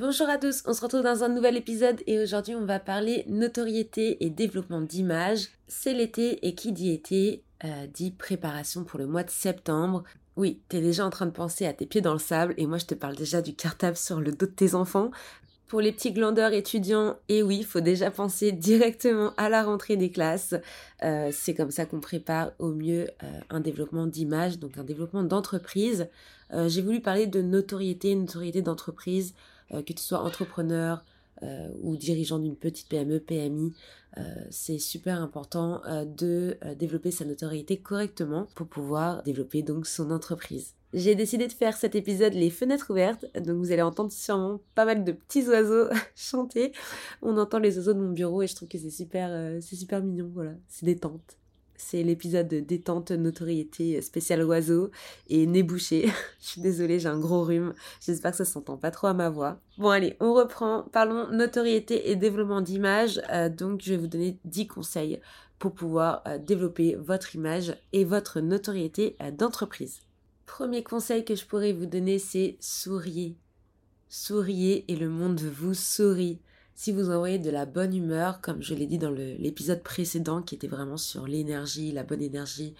Bonjour 0.00 0.30
à 0.30 0.38
tous, 0.38 0.62
on 0.64 0.72
se 0.72 0.80
retrouve 0.80 1.02
dans 1.02 1.24
un 1.24 1.28
nouvel 1.28 1.58
épisode 1.58 2.00
et 2.06 2.22
aujourd'hui 2.22 2.54
on 2.54 2.64
va 2.64 2.80
parler 2.80 3.22
notoriété 3.28 4.24
et 4.24 4.30
développement 4.30 4.80
d'image. 4.80 5.48
C'est 5.68 5.92
l'été 5.92 6.46
et 6.48 6.54
qui 6.54 6.72
dit 6.72 6.90
été 6.90 7.44
euh, 7.64 7.86
dit 7.86 8.10
préparation 8.10 8.82
pour 8.84 8.98
le 8.98 9.06
mois 9.06 9.24
de 9.24 9.30
septembre. 9.30 10.02
Oui, 10.36 10.62
t'es 10.70 10.80
déjà 10.80 11.04
en 11.04 11.10
train 11.10 11.26
de 11.26 11.32
penser 11.32 11.66
à 11.66 11.74
tes 11.74 11.84
pieds 11.84 12.00
dans 12.00 12.14
le 12.14 12.18
sable 12.18 12.54
et 12.56 12.66
moi 12.66 12.78
je 12.78 12.86
te 12.86 12.94
parle 12.94 13.14
déjà 13.14 13.42
du 13.42 13.54
cartable 13.54 13.98
sur 13.98 14.22
le 14.22 14.32
dos 14.32 14.46
de 14.46 14.52
tes 14.52 14.74
enfants. 14.74 15.10
Pour 15.66 15.82
les 15.82 15.92
petits 15.92 16.12
glandeurs 16.12 16.54
étudiants, 16.54 17.18
et 17.28 17.42
oui, 17.42 17.58
il 17.58 17.66
faut 17.66 17.80
déjà 17.80 18.10
penser 18.10 18.52
directement 18.52 19.34
à 19.36 19.50
la 19.50 19.62
rentrée 19.62 19.98
des 19.98 20.10
classes. 20.10 20.54
Euh, 21.04 21.28
c'est 21.30 21.52
comme 21.52 21.70
ça 21.70 21.84
qu'on 21.84 22.00
prépare 22.00 22.52
au 22.58 22.70
mieux 22.70 23.06
euh, 23.22 23.40
un 23.50 23.60
développement 23.60 24.06
d'image, 24.06 24.58
donc 24.58 24.78
un 24.78 24.84
développement 24.84 25.24
d'entreprise. 25.24 26.08
J'ai 26.66 26.82
voulu 26.82 27.00
parler 27.00 27.28
de 27.28 27.42
notoriété, 27.42 28.12
notoriété 28.16 28.60
d'entreprise, 28.60 29.34
que 29.70 29.92
tu 29.92 30.02
sois 30.02 30.20
entrepreneur, 30.20 31.04
ou 31.82 31.96
dirigeant 31.96 32.38
d'une 32.38 32.56
petite 32.56 32.88
PME, 32.88 33.18
PMI, 33.20 33.72
c'est 34.50 34.78
super 34.78 35.22
important 35.22 35.80
de 36.04 36.58
développer 36.78 37.10
sa 37.10 37.24
notoriété 37.24 37.78
correctement 37.78 38.46
pour 38.54 38.66
pouvoir 38.66 39.22
développer 39.22 39.62
donc 39.62 39.86
son 39.86 40.10
entreprise. 40.10 40.74
J'ai 40.92 41.14
décidé 41.14 41.46
de 41.46 41.52
faire 41.52 41.76
cet 41.76 41.94
épisode 41.94 42.34
les 42.34 42.50
fenêtres 42.50 42.90
ouvertes, 42.90 43.24
donc 43.40 43.58
vous 43.58 43.70
allez 43.70 43.80
entendre 43.80 44.10
sûrement 44.10 44.60
pas 44.74 44.84
mal 44.84 45.04
de 45.04 45.12
petits 45.12 45.48
oiseaux 45.48 45.88
chanter. 46.16 46.72
On 47.22 47.38
entend 47.38 47.58
les 47.58 47.78
oiseaux 47.78 47.94
de 47.94 48.00
mon 48.00 48.12
bureau 48.12 48.42
et 48.42 48.46
je 48.46 48.56
trouve 48.56 48.68
que 48.68 48.76
c'est 48.76 48.90
super, 48.90 49.62
c'est 49.62 49.76
super 49.76 50.02
mignon, 50.02 50.30
voilà, 50.34 50.52
c'est 50.68 50.84
détente. 50.84 51.38
C'est 51.80 52.02
l'épisode 52.02 52.46
de 52.46 52.60
détente 52.60 53.10
notoriété 53.10 54.02
spécial 54.02 54.44
oiseau 54.44 54.90
et 55.28 55.46
nez 55.46 55.62
bouché. 55.62 56.06
je 56.40 56.46
suis 56.46 56.60
désolée, 56.60 57.00
j'ai 57.00 57.08
un 57.08 57.18
gros 57.18 57.42
rhume. 57.42 57.72
J'espère 58.04 58.32
que 58.32 58.36
ça 58.36 58.44
s'entend 58.44 58.76
pas 58.76 58.90
trop 58.90 59.06
à 59.06 59.14
ma 59.14 59.30
voix. 59.30 59.58
Bon 59.78 59.88
allez, 59.88 60.14
on 60.20 60.34
reprend. 60.34 60.82
Parlons 60.92 61.32
notoriété 61.32 62.10
et 62.10 62.16
développement 62.16 62.60
d'image. 62.60 63.20
Euh, 63.32 63.48
donc 63.48 63.80
je 63.82 63.90
vais 63.90 63.96
vous 63.96 64.08
donner 64.08 64.38
10 64.44 64.66
conseils 64.66 65.20
pour 65.58 65.72
pouvoir 65.72 66.22
euh, 66.26 66.38
développer 66.38 66.96
votre 66.96 67.34
image 67.34 67.74
et 67.92 68.04
votre 68.04 68.40
notoriété 68.40 69.16
euh, 69.22 69.30
d'entreprise. 69.30 70.00
Premier 70.44 70.82
conseil 70.82 71.24
que 71.24 71.34
je 71.34 71.46
pourrais 71.46 71.72
vous 71.72 71.86
donner, 71.86 72.18
c'est 72.18 72.56
souriez. 72.60 73.36
Souriez 74.08 74.84
et 74.92 74.96
le 74.96 75.08
monde 75.08 75.40
vous 75.40 75.74
sourit 75.74 76.40
si 76.80 76.92
vous 76.92 77.10
envoyez 77.10 77.38
de 77.38 77.50
la 77.50 77.66
bonne 77.66 77.94
humeur, 77.94 78.40
comme 78.40 78.62
je 78.62 78.72
l'ai 78.72 78.86
dit 78.86 78.96
dans 78.96 79.10
l'épisode 79.10 79.82
précédent 79.82 80.40
qui 80.40 80.54
était 80.54 80.66
vraiment 80.66 80.96
sur 80.96 81.26
l'énergie, 81.26 81.92
la 81.92 82.04
bonne 82.04 82.22
énergie, 82.22 82.72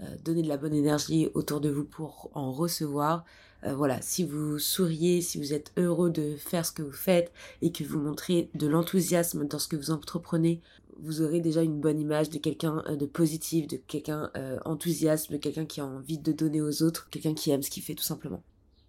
euh, 0.00 0.06
donner 0.24 0.42
de 0.42 0.48
la 0.48 0.56
bonne 0.56 0.74
énergie 0.74 1.28
autour 1.34 1.60
de 1.60 1.70
vous 1.70 1.84
pour 1.84 2.32
en 2.34 2.50
recevoir. 2.50 3.24
Euh, 3.62 3.72
voilà, 3.76 4.02
si 4.02 4.24
vous 4.24 4.58
souriez, 4.58 5.20
si 5.20 5.38
vous 5.38 5.52
êtes 5.52 5.70
heureux 5.76 6.10
de 6.10 6.34
faire 6.34 6.66
ce 6.66 6.72
que 6.72 6.82
vous 6.82 6.90
faites 6.90 7.32
et 7.62 7.70
que 7.70 7.84
vous 7.84 8.00
montrez 8.00 8.50
de 8.56 8.66
l'enthousiasme 8.66 9.46
dans 9.46 9.60
ce 9.60 9.68
que 9.68 9.76
vous 9.76 9.92
entreprenez, 9.92 10.60
vous 10.98 11.22
aurez 11.22 11.38
déjà 11.38 11.62
une 11.62 11.78
bonne 11.78 12.00
image 12.00 12.30
de 12.30 12.38
quelqu'un 12.38 12.82
euh, 12.88 12.96
de 12.96 13.06
positif, 13.06 13.68
de 13.68 13.76
quelqu'un 13.76 14.32
enthousiaste, 14.64 15.30
de 15.30 15.36
quelqu'un 15.36 15.64
qui 15.64 15.80
a 15.80 15.86
envie 15.86 16.18
de 16.18 16.32
donner 16.32 16.60
aux 16.60 16.82
autres, 16.82 17.08
quelqu'un 17.08 17.34
qui 17.34 17.52
aime 17.52 17.62
ce 17.62 17.70
qu'il 17.70 17.84
fait 17.84 17.94
tout 17.94 18.02
simplement. 18.02 18.42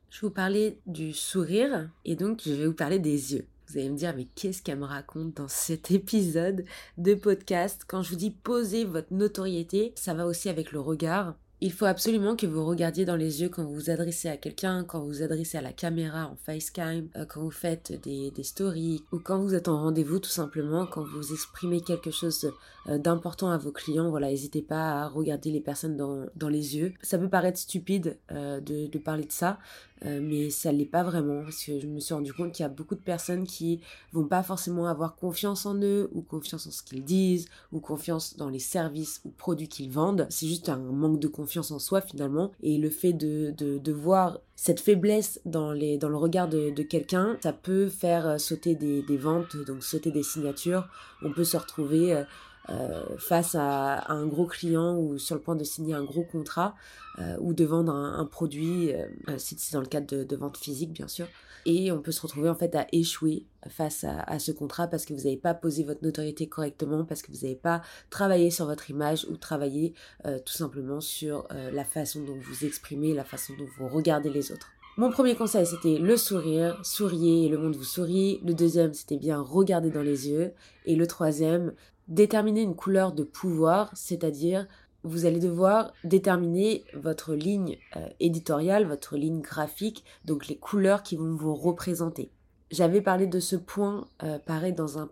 Je 0.10 0.22
vais 0.22 0.28
vous 0.28 0.34
parler 0.34 0.80
du 0.88 1.14
sourire 1.14 1.88
et 2.04 2.16
donc 2.16 2.42
je 2.44 2.54
vais 2.54 2.66
vous 2.66 2.74
parler 2.74 2.98
des 2.98 3.36
yeux. 3.36 3.46
Vous 3.76 3.82
allez 3.82 3.90
me 3.90 3.98
dire, 3.98 4.14
mais 4.16 4.30
qu'est-ce 4.36 4.62
qu'elle 4.62 4.80
me 4.80 4.86
raconte 4.86 5.34
dans 5.34 5.50
cet 5.50 5.92
épisode 5.92 6.64
de 6.98 7.14
podcast? 7.14 7.82
Quand 7.86 8.04
je 8.04 8.12
vous 8.12 8.16
dis 8.16 8.32
poser 8.32 8.86
votre 8.86 9.14
notoriété, 9.14 9.92
ça 9.96 10.14
va 10.14 10.26
aussi 10.28 10.48
avec 10.48 10.72
le 10.72 10.80
regard. 10.80 11.36
Il 11.60 11.74
faut 11.74 11.86
absolument 11.86 12.38
que 12.38 12.46
vous 12.46 12.66
regardiez 12.66 13.04
dans 13.04 13.18
les 13.18 13.42
yeux 13.42 13.50
quand 13.50 13.66
vous 13.66 13.74
vous 13.74 13.90
adressez 13.90 14.30
à 14.30 14.38
quelqu'un, 14.38 14.86
quand 14.86 15.02
vous 15.02 15.08
vous 15.08 15.24
adressez 15.24 15.58
à 15.58 15.62
la 15.62 15.74
caméra 15.74 16.28
en 16.28 16.38
facecam, 16.38 17.10
euh, 17.18 17.26
quand 17.26 17.42
vous 17.42 17.52
faites 17.52 17.92
des, 18.02 18.32
stories 18.44 19.04
ou 19.12 19.20
quand 19.20 19.40
vous 19.40 19.54
êtes 19.56 19.68
en 19.68 19.82
rendez-vous 19.82 20.20
tout 20.20 20.30
simplement, 20.30 20.86
quand 20.86 21.04
vous 21.04 21.34
exprimez 21.34 21.82
quelque 21.82 22.12
chose 22.12 22.50
euh, 22.88 22.98
d'important 22.98 23.52
à 23.52 23.58
vos 23.58 23.72
clients. 23.74 24.10
Voilà, 24.10 24.30
n'hésitez 24.30 24.62
pas 24.62 25.02
à 25.02 25.08
regarder 25.10 25.52
les 25.52 25.60
personnes 25.60 25.98
dans, 25.98 26.50
les 26.50 26.78
yeux. 26.78 26.94
Ça 27.02 27.18
peut 27.18 27.30
paraître 27.30 27.58
stupide 27.58 28.20
euh, 28.32 28.62
de 28.62 28.98
parler 29.00 29.26
de 29.26 29.34
ça, 29.34 29.60
euh, 30.04 30.20
mais 30.22 30.50
ça 30.50 30.72
l'est 30.72 30.86
pas 30.86 31.04
vraiment 31.04 31.44
parce 31.44 31.64
que 31.64 31.80
je 31.80 31.88
me 31.88 32.00
suis 32.00 32.14
rendu 32.14 32.34
compte 32.34 32.52
qu'il 32.52 32.64
y 32.64 32.66
a 32.66 32.70
beaucoup 32.70 32.96
de 32.96 33.00
personnes 33.00 33.46
qui 33.46 33.80
vont 34.12 34.26
pas 34.26 34.44
forcément 34.44 34.88
avoir 34.88 35.16
confiance 35.16 35.66
en 35.66 35.76
eux 35.76 36.10
ou 36.14 36.22
confiance 36.22 36.68
en 36.68 36.72
ce 36.72 36.84
qu'ils 36.84 37.06
disent 37.06 37.48
ou 37.72 37.80
confiance 37.80 38.36
dans 38.36 38.50
les 38.50 38.60
services 38.60 39.22
ou 39.24 39.30
produits 39.30 39.70
qu'ils 39.70 39.92
vendent. 39.92 40.28
C'est 40.30 40.48
juste 40.48 40.68
un 40.68 40.78
manque 40.78 41.20
de 41.20 41.30
confiance 41.30 41.72
en 41.72 41.80
soi 41.80 42.02
finalement 42.02 42.52
et 42.62 42.78
le 42.78 42.90
fait 42.90 43.14
de, 43.14 43.54
de, 43.58 43.78
de 43.78 43.92
voir 43.94 44.40
cette 44.58 44.82
faiblesse 44.82 45.40
dans, 45.46 45.72
les, 45.72 45.98
dans 45.98 46.10
le 46.10 46.18
regard 46.18 46.50
de, 46.50 46.72
de 46.72 46.84
quelqu'un, 46.84 47.38
ça 47.42 47.54
peut 47.54 47.88
faire 47.88 48.40
sauter 48.40 48.76
des, 48.76 49.02
des, 49.02 49.18
ventes, 49.18 49.56
donc 49.66 49.84
sauter 49.84 50.12
des 50.12 50.24
signatures. 50.24 50.88
On 51.22 51.32
peut 51.32 51.44
se 51.44 51.58
retrouver 51.58 52.24
euh, 52.70 52.86
euh, 52.86 53.18
face 53.18 53.56
à, 53.56 54.12
un 54.12 54.26
gros 54.26 54.46
client 54.46 54.98
ou 54.98 55.18
sur 55.18 55.36
le 55.36 55.42
point 55.42 55.56
de 55.56 55.64
signer 55.64 55.94
un 55.94 56.04
gros 56.04 56.24
contrat 56.24 56.76
euh, 57.20 57.38
ou 57.40 57.54
de 57.54 57.66
vendre 57.66 57.94
un, 57.94 58.26
produit, 58.26 58.94
euh, 58.94 59.08
si 59.38 59.56
c'est 59.58 59.74
dans 59.74 59.82
le 59.82 59.88
cadre 59.88 60.24
de, 60.24 60.36
vente 60.36 60.58
physique 60.58 60.92
bien 60.92 61.08
sûr. 61.08 61.28
Et 61.66 61.92
on 61.92 62.00
peut 62.00 62.12
se 62.12 62.22
retrouver 62.22 62.50
en 62.50 62.56
fait 62.56 62.76
à 62.76 62.86
échouer 62.92 63.46
face 63.70 64.04
à, 64.04 64.38
ce 64.38 64.52
contrat 64.52 64.88
parce 64.88 65.04
que 65.04 65.14
vous 65.14 65.24
n'avez 65.24 65.38
pas 65.38 65.56
posé 65.56 65.84
votre 65.84 66.04
notoriété 66.04 66.48
correctement, 66.48 67.06
parce 67.06 67.24
que 67.24 67.32
vous 67.32 67.40
n'avez 67.42 67.56
pas 67.56 67.82
travaillé 68.12 68.52
sur 68.52 68.68
votre 68.68 68.92
image 68.92 69.26
ou 69.32 69.38
travaillé 69.38 69.96
tout 70.24 70.54
simplement 70.54 71.02
sur 71.02 71.48
la 71.50 71.84
façon 71.84 72.22
dont 72.24 72.38
vous 72.40 72.66
exprimez, 72.66 73.16
la 73.16 73.24
façon 73.24 73.54
dont 73.58 73.66
vous 73.80 73.88
regardez 73.88 74.30
les 74.30 74.52
autres. 74.52 74.70
Mon 74.98 75.10
premier 75.10 75.36
conseil, 75.36 75.66
c'était 75.66 75.98
le 75.98 76.16
sourire, 76.16 76.80
souriez 76.86 77.46
et 77.46 77.50
le 77.50 77.58
monde 77.58 77.76
vous 77.76 77.84
sourit. 77.84 78.40
Le 78.46 78.54
deuxième, 78.54 78.94
c'était 78.94 79.18
bien 79.18 79.42
regarder 79.42 79.90
dans 79.90 80.02
les 80.02 80.30
yeux. 80.30 80.54
Et 80.86 80.96
le 80.96 81.06
troisième, 81.06 81.74
déterminer 82.08 82.62
une 82.62 82.76
couleur 82.76 83.12
de 83.12 83.24
pouvoir, 83.24 83.92
c'est-à-dire 83.96 84.68
vous 85.04 85.26
allez 85.26 85.40
devoir 85.40 85.94
déterminer 86.04 86.84
votre 86.96 87.36
ligne 87.36 87.78
euh, 87.96 88.08
éditoriale, 88.20 88.86
votre 88.88 89.18
ligne 89.18 89.42
graphique, 89.42 90.04
donc 90.26 90.48
les 90.48 90.58
couleurs 90.58 91.04
qui 91.04 91.16
vont 91.16 91.36
vous 91.36 91.54
représenter. 91.54 92.32
J'avais 92.72 93.02
parlé 93.02 93.28
de 93.28 93.40
ce 93.40 93.56
point, 93.56 94.08
euh, 94.24 94.40
pareil, 94.40 94.74
dans 94.74 94.98
un, 94.98 95.10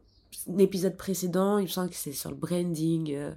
épisode 0.58 0.98
précédent, 0.98 1.60
il 1.60 1.64
me 1.64 1.68
semble 1.68 1.90
que 1.90 1.96
c'est 1.96 2.12
sur 2.12 2.32
le 2.32 2.36
branding, 2.36 3.14
euh, 3.14 3.32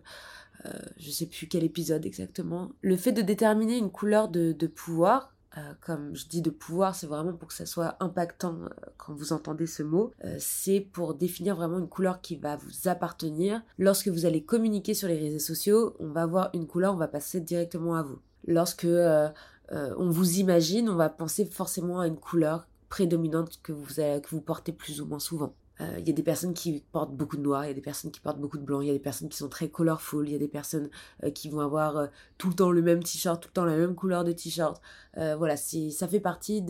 euh, 0.65 0.73
je 0.97 1.11
sais 1.11 1.27
plus 1.27 1.47
quel 1.47 1.62
épisode 1.62 2.06
exactement. 2.06 2.73
Le 2.81 2.97
fait 2.97 3.12
de 3.12 3.23
déterminer 3.23 3.77
une 3.77 3.91
couleur 3.91 4.28
de, 4.28 4.53
de 4.53 4.67
pouvoir, 4.67 5.36
euh, 5.56 5.72
comme 5.81 6.15
je 6.15 6.27
dis 6.27 6.43
de 6.43 6.50
pouvoir, 6.50 6.94
c'est 6.94 7.06
vraiment 7.06 7.33
pour 7.33 7.49
que 7.49 7.55
ça 7.55 7.65
soit 7.65 7.97
impactant 8.00 8.56
euh, 8.62 8.69
quand 8.99 9.15
vous 9.15 9.33
entendez 9.33 9.67
ce 9.67 9.83
mot. 9.83 10.12
Euh, 10.25 10.37
c'est 10.39 10.81
pour 10.81 11.15
définir 11.15 11.56
vraiment 11.56 11.78
une 11.78 11.89
couleur 11.89 12.21
qui 12.21 12.37
va 12.37 12.56
vous 12.56 12.89
appartenir. 12.89 13.62
Lorsque 13.78 14.09
vous 14.09 14.27
allez 14.27 14.44
communiquer 14.44 14.93
sur 14.93 15.09
les 15.09 15.19
réseaux 15.19 15.39
sociaux, 15.39 15.97
on 15.99 16.09
va 16.09 16.27
voir 16.27 16.50
une 16.53 16.67
couleur, 16.67 16.93
on 16.94 16.99
va 16.99 17.09
passer 17.09 17.41
directement 17.41 17.97
à 17.97 18.03
vous. 18.03 18.19
Lorsque 18.47 18.87
on 18.87 20.11
vous 20.11 20.38
imagine, 20.38 20.88
on 20.88 20.94
va 20.94 21.08
penser 21.08 21.44
forcément 21.47 22.00
à 22.00 22.06
une 22.06 22.19
couleur 22.19 22.69
prédominante 22.88 23.58
que 23.62 23.73
vous, 23.73 23.94
que 23.94 24.29
vous 24.31 24.41
portez 24.41 24.73
plus 24.73 25.00
ou 25.00 25.06
moins 25.06 25.19
souvent. 25.19 25.55
Il 25.78 26.06
y 26.06 26.11
a 26.11 26.14
des 26.14 26.23
personnes 26.23 26.55
qui 26.55 26.82
portent 26.90 27.14
beaucoup 27.14 27.37
de 27.37 27.43
noir, 27.43 27.64
il 27.64 27.69
y 27.69 27.70
a 27.70 27.75
des 27.75 27.82
personnes 27.82 28.11
qui 28.11 28.20
portent 28.20 28.40
beaucoup 28.40 28.56
de 28.56 28.62
blanc, 28.64 28.81
il 28.81 28.87
y 28.87 28.90
a 28.90 28.94
des 28.94 28.99
personnes 28.99 29.28
qui 29.28 29.37
sont 29.37 29.50
très 29.50 29.69
colorful, 29.69 30.26
il 30.26 30.32
y 30.32 30.34
a 30.34 30.38
des 30.38 30.49
personnes 30.49 30.88
qui 31.34 31.50
vont 31.50 31.61
avoir 31.61 32.08
tout 32.38 32.49
le 32.49 32.55
temps 32.55 32.70
le 32.70 32.81
même 32.81 33.02
t-shirt, 33.02 33.43
tout 33.43 33.50
le 33.50 33.52
temps 33.52 33.67
la 33.67 33.76
même 33.76 33.94
couleur 33.94 34.25
de 34.25 34.32
t-shirt. 34.32 34.81
voilà, 35.14 35.56
ça 35.56 36.08
fait 36.08 36.20
partie 36.20 36.62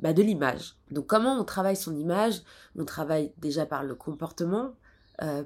bah, 0.00 0.12
de 0.12 0.22
l'image. 0.22 0.76
Donc 0.92 1.08
comment 1.08 1.40
on 1.40 1.44
travaille 1.44 1.74
son 1.74 1.96
image? 1.96 2.42
On 2.78 2.84
travaille 2.84 3.32
déjà 3.38 3.66
par 3.66 3.82
le 3.82 3.96
comportement, 3.96 4.74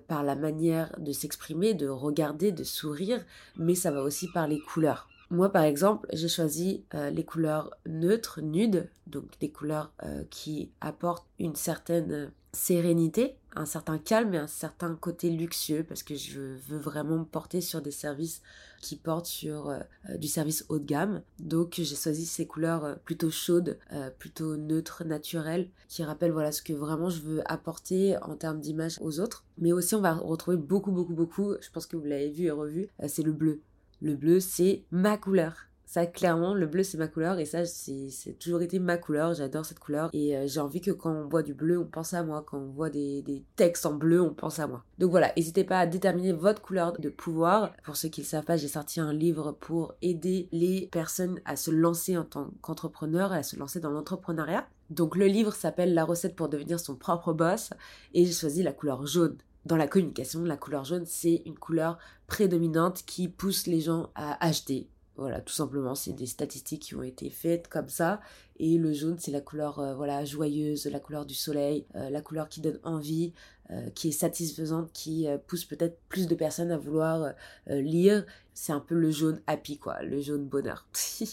par 0.06 0.22
la 0.22 0.37
manière 0.37 0.94
de 0.98 1.12
s'exprimer, 1.12 1.72
de 1.72 1.88
regarder, 1.88 2.52
de 2.52 2.64
sourire, 2.64 3.25
mais 3.56 3.75
ça 3.75 3.92
va 3.92 4.02
aussi 4.02 4.28
par 4.30 4.46
les 4.46 4.60
couleurs. 4.60 5.08
Moi, 5.30 5.48
par 5.50 5.62
exemple, 5.62 6.06
j'ai 6.12 6.28
choisi 6.28 6.84
les 6.92 7.25
couleurs 7.25 7.70
neutres, 7.87 8.42
nudes, 8.42 8.90
donc 9.06 9.25
des 9.40 9.50
couleurs 9.50 9.90
qui 10.28 10.70
apportent 10.82 11.26
une 11.38 11.56
certaine 11.56 12.30
sérénité, 12.54 13.36
un 13.56 13.66
certain 13.66 13.98
calme 13.98 14.34
et 14.34 14.38
un 14.38 14.46
certain 14.46 14.94
côté 14.94 15.30
luxueux 15.30 15.84
parce 15.84 16.02
que 16.02 16.14
je 16.14 16.40
veux 16.68 16.78
vraiment 16.78 17.18
me 17.18 17.24
porter 17.24 17.60
sur 17.60 17.82
des 17.82 17.90
services 17.90 18.42
qui 18.80 18.96
portent 18.96 19.26
sur 19.26 19.68
euh, 19.68 19.78
euh, 20.10 20.16
du 20.16 20.28
service 20.28 20.64
haut 20.68 20.78
de 20.78 20.84
gamme. 20.84 21.22
Donc 21.38 21.74
j'ai 21.76 21.96
choisi 21.96 22.26
ces 22.26 22.46
couleurs 22.46 22.84
euh, 22.84 22.94
plutôt 23.04 23.30
chaudes, 23.30 23.78
plutôt 24.18 24.56
neutres, 24.56 25.04
naturelles, 25.04 25.68
qui 25.88 26.02
rappellent 26.02 26.32
voilà 26.32 26.52
ce 26.52 26.62
que 26.62 26.72
vraiment 26.72 27.10
je 27.10 27.20
veux 27.20 27.42
apporter 27.50 28.16
en 28.22 28.36
termes 28.36 28.60
d'image 28.60 28.98
aux 29.00 29.20
autres. 29.20 29.44
Mais 29.58 29.72
aussi 29.72 29.94
on 29.94 30.00
va 30.00 30.14
retrouver 30.14 30.56
beaucoup 30.56 30.92
beaucoup 30.92 31.14
beaucoup, 31.14 31.54
je 31.60 31.70
pense 31.70 31.86
que 31.86 31.96
vous 31.96 32.04
l'avez 32.04 32.30
vu 32.30 32.44
et 32.44 32.50
revu, 32.50 32.88
c'est 33.06 33.22
le 33.22 33.32
bleu. 33.32 33.60
Le 34.00 34.16
bleu 34.16 34.40
c'est 34.40 34.84
ma 34.90 35.16
couleur 35.16 35.68
ça, 35.94 36.06
clairement, 36.06 36.55
le 36.55 36.67
bleu, 36.67 36.82
c'est 36.82 36.99
ma 36.99 37.06
couleur 37.06 37.38
et 37.38 37.44
ça, 37.44 37.64
c'est 37.64 38.37
toujours 38.41 38.62
été 38.62 38.81
ma 38.81 38.96
couleur. 38.96 39.32
J'adore 39.32 39.64
cette 39.64 39.79
couleur 39.79 40.11
et 40.12 40.37
euh, 40.37 40.49
j'ai 40.49 40.58
envie 40.58 40.81
que 40.81 40.91
quand 40.91 41.12
on 41.12 41.29
voit 41.29 41.44
du 41.44 41.55
bleu, 41.55 41.79
on 41.79 41.85
pense 41.85 42.14
à 42.14 42.25
moi. 42.25 42.44
Quand 42.44 42.58
on 42.58 42.73
voit 42.73 42.91
des, 42.91 43.23
des 43.23 43.44
textes 43.55 43.87
en 43.87 43.94
bleu, 43.94 44.20
on 44.20 44.35
pense 44.35 44.58
à 44.58 44.67
moi. 44.67 44.82
Donc 44.99 45.12
voilà, 45.12 45.32
n'hésitez 45.37 45.62
pas 45.62 45.79
à 45.79 45.87
déterminer 45.87 46.32
votre 46.32 46.61
couleur 46.61 46.99
de 46.99 47.08
pouvoir. 47.11 47.70
Pour 47.85 47.94
ceux 47.94 48.08
qui 48.08 48.23
ne 48.23 48.25
le 48.25 48.29
savent 48.29 48.44
pas, 48.44 48.56
j'ai 48.56 48.67
sorti 48.67 48.99
un 48.99 49.12
livre 49.12 49.52
pour 49.52 49.94
aider 50.02 50.49
les 50.50 50.88
personnes 50.91 51.41
à 51.44 51.55
se 51.55 51.70
lancer 51.70 52.19
en 52.19 52.25
tant 52.25 52.50
qu'entrepreneur, 52.61 53.31
à 53.31 53.44
se 53.44 53.56
lancer 53.56 53.79
dans 53.79 53.90
l'entrepreneuriat. 53.90 54.67
Donc 54.90 55.14
le 55.14 55.26
livre 55.26 55.55
s'appelle 55.55 55.94
La 55.94 56.05
recette 56.05 56.35
pour 56.35 56.49
devenir 56.49 56.81
son 56.81 56.97
propre 56.97 57.32
boss 57.32 57.70
et 58.14 58.25
j'ai 58.25 58.32
choisi 58.32 58.64
la 58.64 58.73
couleur 58.73 59.06
jaune 59.06 59.37
dans 59.64 59.76
la 59.76 59.87
communication, 59.87 60.44
la 60.44 60.56
couleur 60.56 60.85
jaune, 60.85 61.06
c'est 61.06 61.43
une 61.47 61.58
couleur 61.58 61.99
prédominante 62.26 63.02
qui 63.06 63.29
pousse 63.29 63.67
les 63.67 63.81
gens 63.81 64.11
à 64.14 64.44
acheter, 64.44 64.88
voilà, 65.16 65.40
tout 65.40 65.52
simplement, 65.55 65.94
c'est 65.94 66.12
des 66.12 66.26
statistiques 66.26 66.82
qui 66.82 66.94
ont 66.96 67.02
été 67.02 67.31
faites 67.31 67.69
comme 67.69 67.88
ça. 67.88 68.20
Et 68.58 68.78
le 68.78 68.93
jaune, 68.93 69.16
c'est 69.19 69.31
la 69.31 69.40
couleur 69.40 69.78
euh, 69.78 69.94
voilà 69.94 70.25
joyeuse, 70.25 70.87
la 70.87 70.99
couleur 70.99 71.25
du 71.25 71.34
soleil, 71.34 71.87
euh, 71.94 72.11
la 72.11 72.20
couleur 72.20 72.49
qui 72.49 72.61
donne 72.61 72.81
envie, 72.82 73.32
euh, 73.70 73.90
qui 73.90 74.08
est 74.08 74.12
satisfaisante, 74.12 74.90
qui 74.93 75.26
pousse 75.46 75.64
peut-être 75.64 75.99
plus 76.08 76.26
de 76.26 76.34
personnes 76.34 76.72
à 76.72 76.78
vouloir 76.78 77.32
lire. 77.66 78.25
C'est 78.55 78.72
un 78.72 78.81
peu 78.81 78.94
le 78.94 79.11
jaune 79.11 79.40
happy, 79.46 79.78
quoi, 79.78 80.02
le 80.02 80.20
jaune 80.20 80.46
bonheur. 80.46 80.87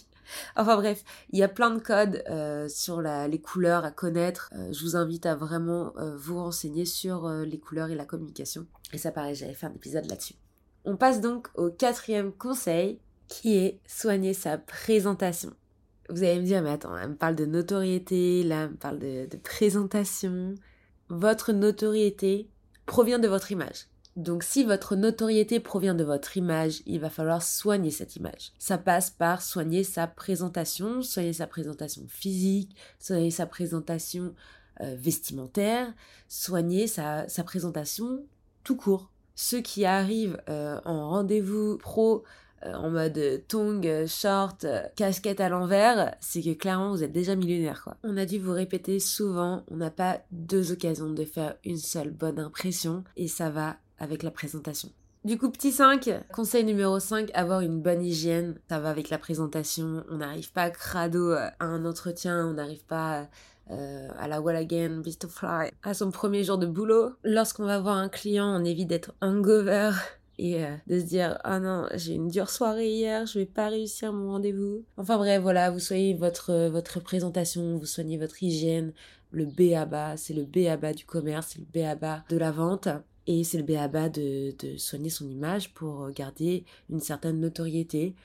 enfin 0.55 0.75
bref, 0.75 1.03
il 1.31 1.39
y 1.39 1.43
a 1.43 1.47
plein 1.47 1.71
de 1.71 1.79
codes 1.79 2.23
sur 2.69 3.01
les 3.01 3.41
couleurs 3.41 3.83
à 3.83 3.91
connaître. 3.91 4.51
je 4.71 4.83
vous 4.83 4.95
invite 4.95 5.25
à 5.25 5.35
vraiment 5.35 5.93
vous 6.15 6.37
renseigner 6.37 6.85
sur 6.85 7.29
les 7.29 7.59
couleurs 7.59 7.89
et 7.89 7.95
la 7.95 8.05
communication. 8.05 8.65
Et 8.93 8.97
ça 8.97 9.11
paraît, 9.11 9.35
j'avais 9.35 9.53
fait 9.53 9.67
un 9.67 9.73
épisode 9.73 10.05
là-dessus. 10.05 10.35
On 10.85 10.97
passe 10.97 11.21
donc 11.21 11.49
au 11.55 11.69
quatrième 11.69 12.31
conseil 12.31 12.99
qui 13.31 13.57
est 13.57 13.79
soigner 13.87 14.33
sa 14.33 14.57
présentation. 14.57 15.53
Vous 16.09 16.21
allez 16.23 16.39
me 16.41 16.45
dire, 16.45 16.61
mais 16.61 16.71
attends, 16.71 16.97
elle 16.97 17.11
me 17.11 17.15
parle 17.15 17.37
de 17.37 17.45
notoriété, 17.45 18.43
là, 18.43 18.63
elle 18.63 18.71
me 18.71 18.75
parle 18.75 18.99
de, 18.99 19.27
présentation. 19.41 20.55
Votre 21.07 21.53
notoriété 21.53 22.49
provient 22.85 23.19
de 23.19 23.29
votre 23.29 23.53
image. 23.53 23.87
Donc 24.17 24.43
si 24.43 24.65
votre 24.65 24.97
notoriété 24.97 25.61
provient 25.61 25.95
de 25.95 26.03
votre 26.03 26.35
image, 26.35 26.81
il 26.85 26.99
va 26.99 27.09
falloir 27.09 27.41
soigner 27.41 27.89
cette 27.89 28.17
image. 28.17 28.51
Ça 28.59 28.77
passe 28.77 29.09
par 29.09 29.41
soigner 29.41 29.85
sa 29.85 30.07
présentation, 30.07 31.01
soigner 31.01 31.31
sa 31.31 31.47
présentation 31.47 32.03
physique, 32.09 32.75
soigner 32.99 33.31
sa 33.31 33.45
présentation 33.45 34.35
euh, 34.81 34.95
vestimentaire, 34.99 35.93
soigner 36.27 36.87
sa, 36.87 37.25
présentation 37.45 38.25
tout 38.65 38.75
court. 38.75 39.09
Ceux 39.35 39.61
qui 39.61 39.85
arrivent 39.85 40.41
euh, 40.49 40.81
en 40.83 41.09
rendez-vous 41.09 41.77
pro 41.77 42.25
en 42.65 42.89
mode 42.89 43.43
tongue, 43.47 44.05
short, 44.07 44.65
casquette 44.95 45.39
à 45.39 45.49
l'envers, 45.49 46.15
c'est 46.19 46.41
que 46.41 46.53
clairement 46.53 46.91
vous 46.91 47.03
êtes 47.03 47.11
déjà 47.11 47.35
millionnaire 47.35 47.83
quoi. 47.83 47.97
On 48.03 48.17
a 48.17 48.25
dû 48.25 48.39
vous 48.39 48.53
répéter 48.53 48.99
souvent, 48.99 49.63
on 49.69 49.77
n'a 49.77 49.91
pas 49.91 50.21
deux 50.31 50.71
occasions 50.71 51.09
de 51.09 51.25
faire 51.25 51.55
une 51.65 51.77
seule 51.77 52.11
bonne 52.11 52.39
impression 52.39 53.03
et 53.17 53.27
ça 53.27 53.49
va 53.49 53.77
avec 53.99 54.23
la 54.23 54.31
présentation. 54.31 54.89
Du 55.23 55.37
coup, 55.37 55.51
petit 55.51 55.71
5, 55.71 56.09
conseil 56.33 56.63
numéro 56.63 56.99
5, 56.99 57.29
avoir 57.35 57.61
une 57.61 57.79
bonne 57.79 58.03
hygiène. 58.03 58.55
Ça 58.69 58.79
va 58.79 58.89
avec 58.89 59.11
la 59.11 59.19
présentation. 59.19 60.03
On 60.09 60.17
n'arrive 60.17 60.51
pas 60.51 60.71
crado 60.71 61.33
à 61.33 61.51
un 61.59 61.85
entretien, 61.85 62.47
on 62.47 62.53
n'arrive 62.53 62.83
pas 62.85 63.27
euh, 63.69 64.09
à 64.17 64.27
la 64.27 64.41
wall 64.41 64.55
again, 64.55 65.01
beast 65.01 65.27
fly, 65.27 65.69
à 65.83 65.93
son 65.93 66.09
premier 66.09 66.43
jour 66.43 66.57
de 66.57 66.65
boulot. 66.65 67.11
Lorsqu'on 67.23 67.65
va 67.65 67.79
voir 67.79 67.97
un 67.97 68.09
client, 68.09 68.47
on 68.47 68.65
évite 68.65 68.87
d'être 68.87 69.13
hangover 69.21 69.91
et 70.41 70.65
euh, 70.65 70.75
de 70.87 70.99
se 70.99 71.05
dire 71.05 71.37
ah 71.43 71.59
non 71.59 71.85
j'ai 71.93 72.15
une 72.15 72.27
dure 72.27 72.49
soirée 72.49 72.89
hier 72.89 73.27
je 73.27 73.37
vais 73.37 73.45
pas 73.45 73.69
réussir 73.69 74.11
mon 74.11 74.31
rendez-vous. 74.31 74.83
Enfin 74.97 75.17
bref 75.17 75.39
voilà 75.39 75.69
vous 75.69 75.79
soignez 75.79 76.15
votre 76.15 76.67
votre 76.69 76.99
présentation 76.99 77.77
vous 77.77 77.85
soignez 77.85 78.17
votre 78.17 78.41
hygiène. 78.41 78.91
Le 79.29 79.45
B 79.45 79.73
à 79.75 79.85
bas 79.85 80.17
c'est 80.17 80.33
le 80.33 80.43
B 80.43 80.67
à 80.67 80.77
bas 80.77 80.93
du 80.93 81.05
commerce 81.05 81.49
c'est 81.53 81.59
le 81.59 81.67
B 81.71 81.85
à 81.85 81.95
bas 81.95 82.23
de 82.29 82.37
la 82.37 82.51
vente. 82.51 82.87
Et 83.27 83.43
c'est 83.43 83.59
le 83.59 83.63
B 83.63 83.71
à 83.77 83.87
bas 83.87 84.09
de, 84.09 84.55
de 84.57 84.77
soigner 84.77 85.11
son 85.11 85.29
image 85.29 85.75
pour 85.75 86.09
garder 86.09 86.65
une 86.89 86.99
certaine 86.99 87.39
notoriété. 87.39 88.15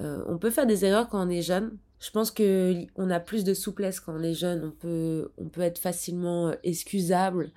Euh, 0.00 0.24
on 0.26 0.38
peut 0.38 0.50
faire 0.50 0.66
des 0.66 0.84
erreurs 0.84 1.08
quand 1.08 1.24
on 1.24 1.30
est 1.30 1.42
jeune. 1.42 1.78
Je 2.00 2.10
pense 2.10 2.32
que 2.32 2.84
on 2.96 3.10
a 3.10 3.20
plus 3.20 3.44
de 3.44 3.54
souplesse 3.54 4.00
quand 4.00 4.18
on 4.18 4.22
est 4.24 4.34
jeune. 4.34 4.64
On 4.64 4.72
peut 4.72 5.30
on 5.38 5.48
peut 5.48 5.60
être 5.60 5.78
facilement 5.78 6.48
euh, 6.48 6.54
excusable 6.64 7.52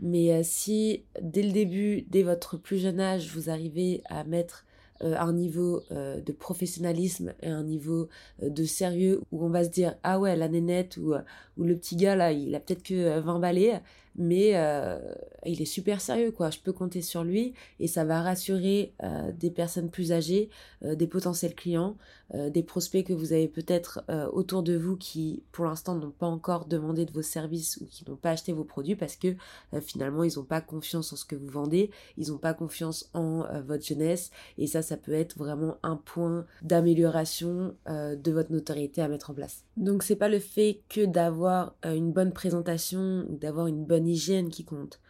mais 0.00 0.32
euh, 0.32 0.40
si 0.42 1.04
dès 1.22 1.42
le 1.42 1.52
début, 1.52 2.02
dès 2.02 2.22
votre 2.22 2.56
plus 2.56 2.78
jeune 2.78 3.00
âge, 3.00 3.30
vous 3.34 3.50
arrivez 3.50 4.02
à 4.06 4.24
mettre 4.24 4.64
euh, 5.02 5.14
un 5.18 5.32
niveau 5.32 5.82
euh, 5.90 6.20
de 6.20 6.32
professionnalisme 6.32 7.34
et 7.42 7.48
un 7.48 7.64
niveau 7.64 8.08
de 8.42 8.64
sérieux 8.64 9.20
où 9.32 9.44
on 9.44 9.50
va 9.50 9.64
se 9.64 9.70
dire 9.70 9.96
ah 10.02 10.18
ouais 10.18 10.36
la 10.36 10.48
nénette 10.48 10.96
ou, 10.96 11.14
ou 11.58 11.64
le 11.64 11.76
petit 11.76 11.96
gars 11.96 12.16
là 12.16 12.32
il 12.32 12.54
a 12.54 12.60
peut-être 12.60 12.82
que 12.82 13.20
20 13.20 13.38
balais 13.38 13.82
mais 14.16 14.52
euh, 14.54 14.98
il 15.44 15.60
est 15.62 15.66
super 15.66 16.00
sérieux 16.00 16.30
quoi. 16.30 16.50
Je 16.50 16.58
peux 16.58 16.72
compter 16.72 17.02
sur 17.02 17.24
lui 17.24 17.54
et 17.80 17.86
ça 17.86 18.04
va 18.04 18.22
rassurer 18.22 18.92
euh, 19.02 19.32
des 19.32 19.50
personnes 19.50 19.90
plus 19.90 20.12
âgées, 20.12 20.50
euh, 20.84 20.94
des 20.94 21.06
potentiels 21.06 21.54
clients, 21.54 21.96
des 22.34 22.64
prospects 22.64 23.06
que 23.06 23.12
vous 23.12 23.32
avez 23.32 23.46
peut-être 23.46 24.02
autour 24.32 24.64
de 24.64 24.76
vous 24.76 24.96
qui 24.96 25.44
pour 25.52 25.64
l'instant 25.64 25.94
n'ont 25.94 26.10
pas 26.10 26.26
encore 26.26 26.64
demandé 26.66 27.04
de 27.04 27.12
vos 27.12 27.22
services 27.22 27.76
ou 27.76 27.86
qui 27.86 28.04
n'ont 28.08 28.16
pas 28.16 28.30
acheté 28.30 28.52
vos 28.52 28.64
produits 28.64 28.96
parce 28.96 29.14
que 29.14 29.36
finalement 29.80 30.24
ils 30.24 30.36
n'ont 30.36 30.44
pas 30.44 30.60
confiance 30.60 31.12
en 31.12 31.16
ce 31.16 31.24
que 31.24 31.36
vous 31.36 31.46
vendez, 31.46 31.92
ils 32.18 32.32
n'ont 32.32 32.38
pas 32.38 32.52
confiance 32.52 33.10
en 33.14 33.44
votre 33.64 33.86
jeunesse 33.86 34.32
et 34.58 34.66
ça 34.66 34.82
ça 34.82 34.96
peut 34.96 35.12
être 35.12 35.38
vraiment 35.38 35.76
un 35.84 35.94
point 35.94 36.46
d'amélioration 36.62 37.76
de 37.86 38.32
votre 38.32 38.50
notoriété 38.50 39.02
à 39.02 39.06
mettre 39.08 39.30
en 39.30 39.34
place. 39.34 39.62
Donc 39.76 40.02
c'est 40.02 40.16
pas 40.16 40.28
le 40.28 40.40
fait 40.40 40.80
que 40.88 41.06
d'avoir 41.06 41.76
une 41.84 42.10
bonne 42.10 42.32
présentation 42.32 43.24
d'avoir 43.28 43.68
une 43.68 43.84
bonne 43.84 44.05
hygiène 44.06 44.50
qui 44.50 44.64
compte. 44.64 45.00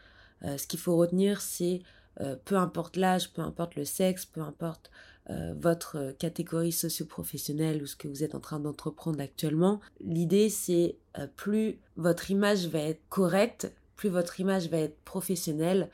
Euh, 0.45 0.59
ce 0.59 0.67
qu'il 0.67 0.81
faut 0.81 0.97
retenir, 0.97 1.41
c'est 1.41 1.83
euh, 2.21 2.37
peu 2.45 2.57
importe 2.57 2.97
l'âge, 2.97 3.33
peu 3.33 3.43
importe 3.43 3.77
le 3.77 3.85
sexe, 3.85 4.27
peu 4.27 4.41
importe 4.41 4.91
euh, 5.31 5.55
votre 5.59 6.15
catégorie 6.19 6.73
socio-professionnelle 6.73 7.83
ou 7.83 7.87
ce 7.87 7.97
que 7.97 8.09
vous 8.09 8.23
êtes 8.23 8.35
en 8.35 8.41
train 8.41 8.61
d'entreprendre 8.61 9.21
actuellement, 9.21 9.81
l'idée 10.01 10.49
c'est 10.49 10.97
plus 11.37 11.79
votre 11.97 12.31
image 12.31 12.69
va 12.69 12.81
être 12.81 13.03
correcte, 13.09 13.73
plus 13.97 14.09
votre 14.09 14.39
image 14.41 14.69
va 14.69 14.79
être 14.79 14.99
professionnelle, 15.05 15.91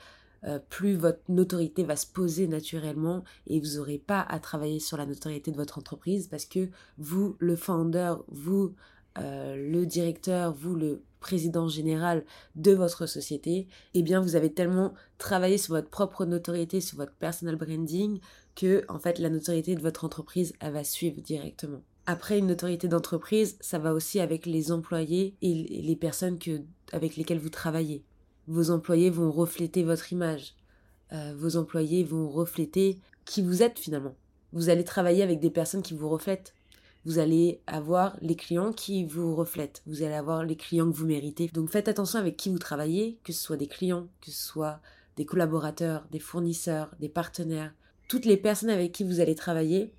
plus 0.68 0.96
votre 0.96 1.20
notoriété 1.28 1.84
va 1.84 1.94
se 1.94 2.06
poser 2.06 2.48
naturellement 2.48 3.22
et 3.46 3.60
vous 3.60 3.76
n'aurez 3.76 3.98
pas 3.98 4.20
à 4.20 4.40
travailler 4.40 4.80
sur 4.80 4.96
la 4.96 5.06
notoriété 5.06 5.52
de 5.52 5.56
votre 5.56 5.78
entreprise 5.78 6.26
parce 6.26 6.44
que 6.44 6.68
vous, 6.98 7.36
le 7.38 7.54
founder, 7.54 8.14
vous, 8.26 8.74
le 9.16 9.84
directeur, 9.84 10.54
vous, 10.54 10.74
le 10.74 11.02
président 11.22 11.68
général 11.68 12.24
de 12.56 12.72
votre 12.72 13.06
société, 13.06 13.68
eh 13.94 14.02
bien 14.02 14.20
vous 14.20 14.36
avez 14.36 14.52
tellement 14.52 14.92
travaillé 15.16 15.56
sur 15.56 15.74
votre 15.74 15.88
propre 15.88 16.26
notoriété, 16.26 16.82
sur 16.82 16.98
votre 16.98 17.14
personal 17.14 17.56
branding, 17.56 18.20
que 18.54 18.84
en 18.88 18.98
fait 18.98 19.18
la 19.18 19.30
notoriété 19.30 19.74
de 19.74 19.80
votre 19.80 20.04
entreprise, 20.04 20.52
elle 20.60 20.72
va 20.72 20.84
suivre 20.84 21.22
directement. 21.22 21.80
Après 22.04 22.38
une 22.38 22.48
notoriété 22.48 22.88
d'entreprise, 22.88 23.56
ça 23.60 23.78
va 23.78 23.94
aussi 23.94 24.18
avec 24.20 24.44
les 24.44 24.72
employés 24.72 25.36
et 25.40 25.54
les 25.54 25.96
personnes 25.96 26.38
que, 26.38 26.62
avec 26.92 27.16
lesquelles 27.16 27.38
vous 27.38 27.48
travaillez. 27.48 28.04
Vos 28.48 28.70
employés 28.70 29.08
vont 29.08 29.30
refléter 29.30 29.84
votre 29.84 30.12
image. 30.12 30.56
Euh, 31.12 31.32
vos 31.36 31.56
employés 31.56 32.02
vont 32.02 32.28
refléter 32.28 32.98
qui 33.24 33.40
vous 33.40 33.62
êtes 33.62 33.78
finalement. 33.78 34.16
Vous 34.52 34.68
allez 34.68 34.82
travailler 34.82 35.22
avec 35.22 35.38
des 35.38 35.50
personnes 35.50 35.82
qui 35.82 35.94
vous 35.94 36.08
reflètent 36.08 36.54
vous 37.04 37.18
allez 37.18 37.60
avoir 37.66 38.16
les 38.20 38.36
clients 38.36 38.72
qui 38.72 39.04
vous 39.04 39.34
reflètent, 39.34 39.82
vous 39.86 40.02
allez 40.02 40.14
avoir 40.14 40.44
les 40.44 40.56
clients 40.56 40.90
que 40.90 40.96
vous 40.96 41.06
méritez. 41.06 41.50
Donc 41.52 41.70
faites 41.70 41.88
attention 41.88 42.18
avec 42.18 42.36
qui 42.36 42.50
vous 42.50 42.58
travaillez, 42.58 43.18
que 43.24 43.32
ce 43.32 43.42
soit 43.42 43.56
des 43.56 43.66
clients, 43.66 44.08
que 44.20 44.30
ce 44.30 44.46
soit 44.46 44.80
des 45.16 45.26
collaborateurs, 45.26 46.06
des 46.10 46.18
fournisseurs, 46.18 46.94
des 47.00 47.08
partenaires. 47.08 47.74
Toutes 48.08 48.24
les 48.24 48.36
personnes 48.36 48.70
avec 48.70 48.92
qui 48.92 49.04
vous 49.04 49.20
allez 49.20 49.34
travailler 49.34 49.92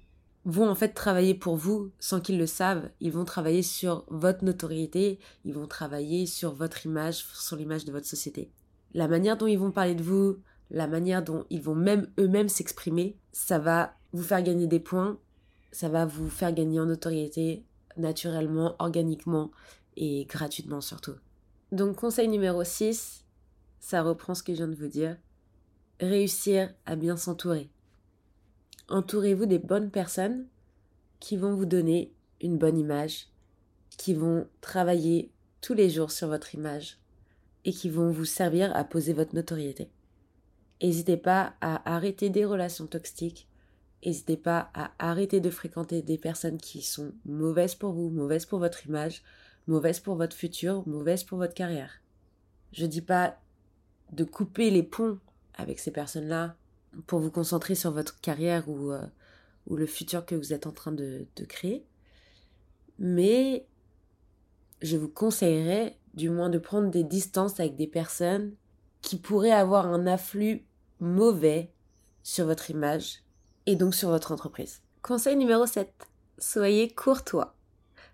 vont 0.45 0.69
en 0.69 0.75
fait 0.75 0.89
travailler 0.89 1.33
pour 1.33 1.55
vous 1.55 1.91
sans 2.00 2.19
qu'ils 2.19 2.38
le 2.38 2.45
savent. 2.48 2.89
Ils 3.00 3.12
vont 3.12 3.25
travailler 3.25 3.63
sur 3.63 4.05
votre 4.10 4.43
notoriété, 4.43 5.19
ils 5.45 5.53
vont 5.53 5.67
travailler 5.67 6.25
sur 6.25 6.53
votre 6.53 6.86
image, 6.86 7.25
sur 7.33 7.55
l'image 7.55 7.86
de 7.86 7.91
votre 7.91 8.07
société. 8.07 8.51
La 8.93 9.07
manière 9.07 9.38
dont 9.38 9.48
ils 9.48 9.60
vont 9.60 9.72
parler 9.72 9.95
de 9.95 10.03
vous, 10.03 10.38
la 10.69 10.88
manière 10.88 11.24
dont 11.24 11.45
ils 11.50 11.62
vont 11.62 11.75
même 11.75 12.07
eux-mêmes 12.19 12.50
s'exprimer, 12.50 13.17
ça 13.31 13.60
va 13.60 13.93
vous 14.12 14.24
faire 14.24 14.43
gagner 14.43 14.67
des 14.67 14.79
points 14.79 15.17
ça 15.73 15.89
va 15.89 16.05
vous 16.05 16.29
faire 16.29 16.53
gagner 16.53 16.79
en 16.79 16.85
notoriété 16.85 17.65
naturellement, 17.97 18.75
organiquement 18.79 19.51
et 19.97 20.25
gratuitement 20.25 20.81
surtout. 20.81 21.15
Donc 21.71 21.97
conseil 21.97 22.27
numéro 22.27 22.63
6, 22.63 23.25
ça 23.79 24.01
reprend 24.01 24.35
ce 24.35 24.43
que 24.43 24.53
je 24.53 24.57
viens 24.57 24.67
de 24.67 24.75
vous 24.75 24.87
dire. 24.87 25.17
Réussir 25.99 26.73
à 26.85 26.95
bien 26.95 27.17
s'entourer. 27.17 27.69
Entourez-vous 28.89 29.45
des 29.45 29.59
bonnes 29.59 29.89
personnes 29.89 30.45
qui 31.19 31.37
vont 31.37 31.55
vous 31.55 31.65
donner 31.65 32.13
une 32.41 32.57
bonne 32.57 32.77
image, 32.77 33.27
qui 33.97 34.13
vont 34.13 34.47
travailler 34.61 35.31
tous 35.61 35.73
les 35.73 35.89
jours 35.89 36.11
sur 36.11 36.27
votre 36.27 36.53
image 36.53 36.99
et 37.65 37.71
qui 37.71 37.89
vont 37.89 38.11
vous 38.11 38.25
servir 38.25 38.75
à 38.75 38.83
poser 38.83 39.13
votre 39.13 39.33
notoriété. 39.33 39.89
N'hésitez 40.81 41.17
pas 41.17 41.53
à 41.61 41.95
arrêter 41.95 42.29
des 42.29 42.43
relations 42.43 42.87
toxiques. 42.87 43.47
N'hésitez 44.05 44.38
pas 44.38 44.69
à 44.74 44.91
arrêter 45.00 45.39
de 45.39 45.50
fréquenter 45.50 46.01
des 46.01 46.17
personnes 46.17 46.57
qui 46.57 46.81
sont 46.81 47.13
mauvaises 47.25 47.75
pour 47.75 47.93
vous, 47.93 48.10
mauvaises 48.10 48.45
pour 48.45 48.60
votre 48.60 48.86
image, 48.86 49.24
mauvaises 49.67 50.00
pour 50.00 50.15
votre 50.15 50.36
futur, 50.36 50.86
mauvaises 50.88 51.24
pour 51.24 51.38
votre 51.38 51.53
carrière. 51.53 52.01
Je 52.74 52.86
dis 52.86 53.01
pas 53.01 53.39
de 54.12 54.24
couper 54.25 54.72
les 54.72 54.83
ponts 54.83 55.19
avec 55.53 55.79
ces 55.79 55.91
personnes-là 55.91 56.55
pour 57.07 57.19
vous 57.19 57.31
concentrer 57.31 57.75
sur 57.75 57.91
votre 57.91 58.19
carrière 58.19 58.67
ou, 58.67 58.91
euh, 58.91 59.05
ou 59.67 59.75
le 59.77 59.86
futur 59.86 60.25
que 60.25 60.36
vous 60.36 60.51
êtes 60.51 60.67
en 60.67 60.72
train 60.72 60.91
de, 60.91 61.25
de 61.36 61.45
créer. 61.45 61.86
Mais 63.00 63.65
je 64.81 64.98
vous 64.98 65.10
conseillerais 65.10 65.98
du 66.13 66.29
moins 66.29 66.50
de 66.50 66.60
prendre 66.60 66.91
des 66.91 67.03
distances 67.03 67.60
avec 67.60 67.77
des 67.77 67.88
personnes 67.88 68.53
qui 69.01 69.17
pourraient 69.17 69.51
avoir 69.51 69.88
un 69.88 70.05
afflux 70.07 70.65
mauvais 71.00 71.72
sur 72.22 72.45
votre 72.45 72.69
image 72.69 73.22
et 73.65 73.75
donc 73.75 73.96
sur 73.96 74.10
votre 74.10 74.32
entreprise. 74.32 74.82
Conseil 75.01 75.36
numéro 75.36 75.65
7. 75.65 75.91
Soyez 76.38 76.89
courtois. 76.89 77.55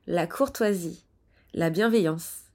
La 0.07 0.27
courtoisie, 0.27 1.05
la 1.53 1.69
bienveillance. 1.69 2.45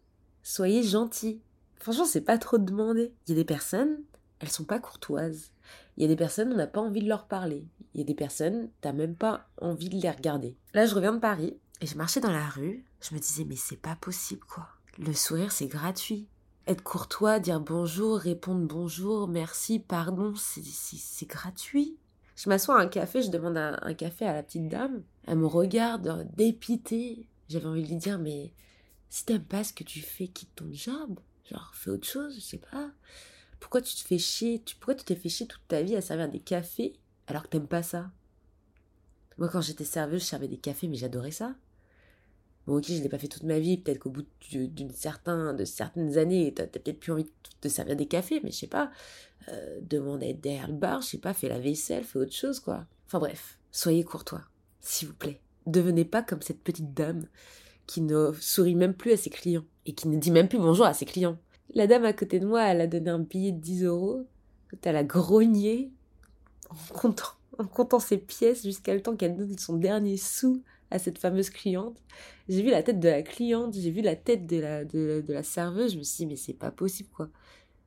Soyez 0.42 0.82
gentil. 0.82 1.40
Franchement, 1.78 2.04
c'est 2.04 2.20
pas 2.20 2.38
trop 2.38 2.58
demandé. 2.58 3.12
Il 3.26 3.30
y 3.30 3.32
a 3.32 3.40
des 3.40 3.44
personnes, 3.44 3.98
elles 4.40 4.50
sont 4.50 4.64
pas 4.64 4.78
courtoises. 4.78 5.52
Il 5.96 6.02
y 6.02 6.04
a 6.04 6.08
des 6.08 6.16
personnes, 6.16 6.52
on 6.52 6.56
n'a 6.56 6.66
pas 6.66 6.80
envie 6.80 7.02
de 7.02 7.08
leur 7.08 7.26
parler. 7.26 7.66
Il 7.94 8.00
y 8.00 8.02
a 8.02 8.06
des 8.06 8.14
personnes, 8.14 8.70
t'as 8.80 8.92
même 8.92 9.14
pas 9.14 9.48
envie 9.60 9.88
de 9.88 9.96
les 9.96 10.10
regarder. 10.10 10.56
Là, 10.72 10.86
je 10.86 10.94
reviens 10.94 11.12
de 11.12 11.20
Paris 11.20 11.56
et 11.80 11.86
je 11.86 11.96
marchais 11.96 12.20
dans 12.20 12.32
la 12.32 12.48
rue. 12.48 12.84
Je 13.00 13.14
me 13.14 13.20
disais, 13.20 13.44
mais 13.44 13.56
c'est 13.56 13.76
pas 13.76 13.96
possible, 13.96 14.44
quoi. 14.44 14.66
Le 14.98 15.12
sourire, 15.12 15.52
c'est 15.52 15.66
gratuit 15.66 16.26
être 16.66 16.82
courtois, 16.82 17.40
dire 17.40 17.60
bonjour, 17.60 18.16
répondre 18.16 18.66
bonjour, 18.66 19.28
merci, 19.28 19.78
pardon, 19.78 20.32
c'est 20.36 21.26
gratuit. 21.26 21.98
Je 22.36 22.48
m'assois 22.48 22.78
à 22.78 22.82
un 22.82 22.88
café, 22.88 23.22
je 23.22 23.30
demande 23.30 23.56
un, 23.56 23.94
café 23.94 24.26
à 24.26 24.32
la 24.32 24.42
petite 24.42 24.68
dame. 24.68 25.02
Elle 25.26 25.38
me 25.38 25.46
regarde, 25.46 26.28
dépitée. 26.36 27.28
J'avais 27.48 27.66
envie 27.66 27.82
de 27.82 27.88
lui 27.88 27.96
dire, 27.96 28.18
mais 28.18 28.52
si 29.08 29.24
t'aimes 29.24 29.44
pas 29.44 29.62
ce 29.62 29.72
que 29.72 29.84
tu 29.84 30.00
fais, 30.00 30.28
quitte 30.28 30.54
ton 30.56 30.72
job. 30.72 31.20
Genre, 31.50 31.70
fais 31.74 31.90
autre 31.90 32.06
chose, 32.06 32.34
je 32.34 32.40
sais 32.40 32.58
pas. 32.58 32.90
Pourquoi 33.60 33.80
tu 33.80 33.94
te 33.94 34.00
fais 34.00 34.18
chier? 34.18 34.62
Tu, 34.64 34.76
Pourquoi 34.76 34.94
tu 34.94 35.04
t'es 35.04 35.14
fait 35.14 35.28
chier 35.28 35.46
toute 35.46 35.66
ta 35.68 35.82
vie 35.82 35.96
à 35.96 36.00
servir 36.00 36.28
des 36.28 36.40
cafés 36.40 36.94
alors 37.26 37.44
que 37.44 37.48
t'aimes 37.48 37.68
pas 37.68 37.82
ça? 37.82 38.10
Moi, 39.38 39.48
quand 39.48 39.60
j'étais 39.60 39.84
serveuse, 39.84 40.20
je 40.20 40.26
servais 40.26 40.48
des 40.48 40.58
cafés, 40.58 40.88
mais 40.88 40.96
j'adorais 40.96 41.30
ça. 41.30 41.54
Bon, 42.66 42.78
ok, 42.78 42.84
je 42.88 43.02
l'ai 43.02 43.08
pas 43.08 43.18
fait 43.18 43.28
toute 43.28 43.42
ma 43.42 43.58
vie. 43.58 43.76
Peut-être 43.76 43.98
qu'au 43.98 44.10
bout 44.10 44.26
d'une 44.50 44.90
certain, 44.90 45.52
de 45.54 45.64
certaines 45.64 46.16
années, 46.16 46.52
t'as 46.54 46.66
peut-être 46.66 46.98
plus 46.98 47.12
envie 47.12 47.26
de 47.62 47.68
servir 47.68 47.96
des 47.96 48.06
cafés, 48.06 48.40
mais 48.42 48.50
je 48.50 48.58
sais 48.58 48.66
pas. 48.66 48.90
Euh, 49.48 49.78
demander 49.82 50.30
être 50.30 50.40
derrière 50.40 50.68
le 50.68 50.74
bar, 50.74 51.02
je 51.02 51.08
sais 51.08 51.18
pas, 51.18 51.34
fais 51.34 51.48
la 51.48 51.58
vaisselle, 51.58 52.04
fais 52.04 52.18
autre 52.18 52.32
chose, 52.32 52.60
quoi. 52.60 52.86
Enfin 53.06 53.18
bref, 53.18 53.58
soyez 53.70 54.02
courtois, 54.02 54.42
s'il 54.80 55.08
vous 55.08 55.14
plaît. 55.14 55.40
Devenez 55.66 56.04
pas 56.04 56.22
comme 56.22 56.40
cette 56.40 56.62
petite 56.62 56.94
dame 56.94 57.26
qui 57.86 58.00
ne 58.00 58.32
sourit 58.40 58.74
même 58.74 58.94
plus 58.94 59.12
à 59.12 59.16
ses 59.16 59.30
clients 59.30 59.64
et 59.84 59.94
qui 59.94 60.08
ne 60.08 60.18
dit 60.18 60.30
même 60.30 60.48
plus 60.48 60.58
bonjour 60.58 60.86
à 60.86 60.94
ses 60.94 61.04
clients. 61.04 61.38
La 61.74 61.86
dame 61.86 62.04
à 62.04 62.12
côté 62.12 62.40
de 62.40 62.46
moi, 62.46 62.62
elle 62.64 62.80
a 62.80 62.86
donné 62.86 63.10
un 63.10 63.18
billet 63.18 63.52
de 63.52 63.60
10 63.60 63.84
euros. 63.84 64.26
Elle 64.82 64.96
a 64.96 65.04
grogné 65.04 65.92
en 66.70 66.94
comptant, 66.94 67.32
en 67.58 67.64
comptant 67.64 68.00
ses 68.00 68.18
pièces 68.18 68.62
jusqu'à 68.62 68.94
le 68.94 69.02
temps 69.02 69.16
qu'elle 69.16 69.36
donne 69.36 69.56
son 69.58 69.76
dernier 69.76 70.16
sou 70.16 70.62
à 70.90 70.98
cette 70.98 71.18
fameuse 71.18 71.50
cliente. 71.50 72.00
J'ai 72.48 72.62
vu 72.62 72.70
la 72.70 72.82
tête 72.82 73.00
de 73.00 73.08
la 73.08 73.22
cliente, 73.22 73.74
j'ai 73.74 73.90
vu 73.90 74.02
la 74.02 74.16
tête 74.16 74.46
de 74.46 74.60
la, 74.60 74.84
de, 74.84 75.24
la 75.28 75.42
serveuse, 75.42 75.92
je 75.92 75.98
me 75.98 76.02
suis 76.02 76.24
dit, 76.24 76.26
mais 76.26 76.36
c'est 76.36 76.54
pas 76.54 76.70
possible, 76.70 77.08
quoi. 77.10 77.28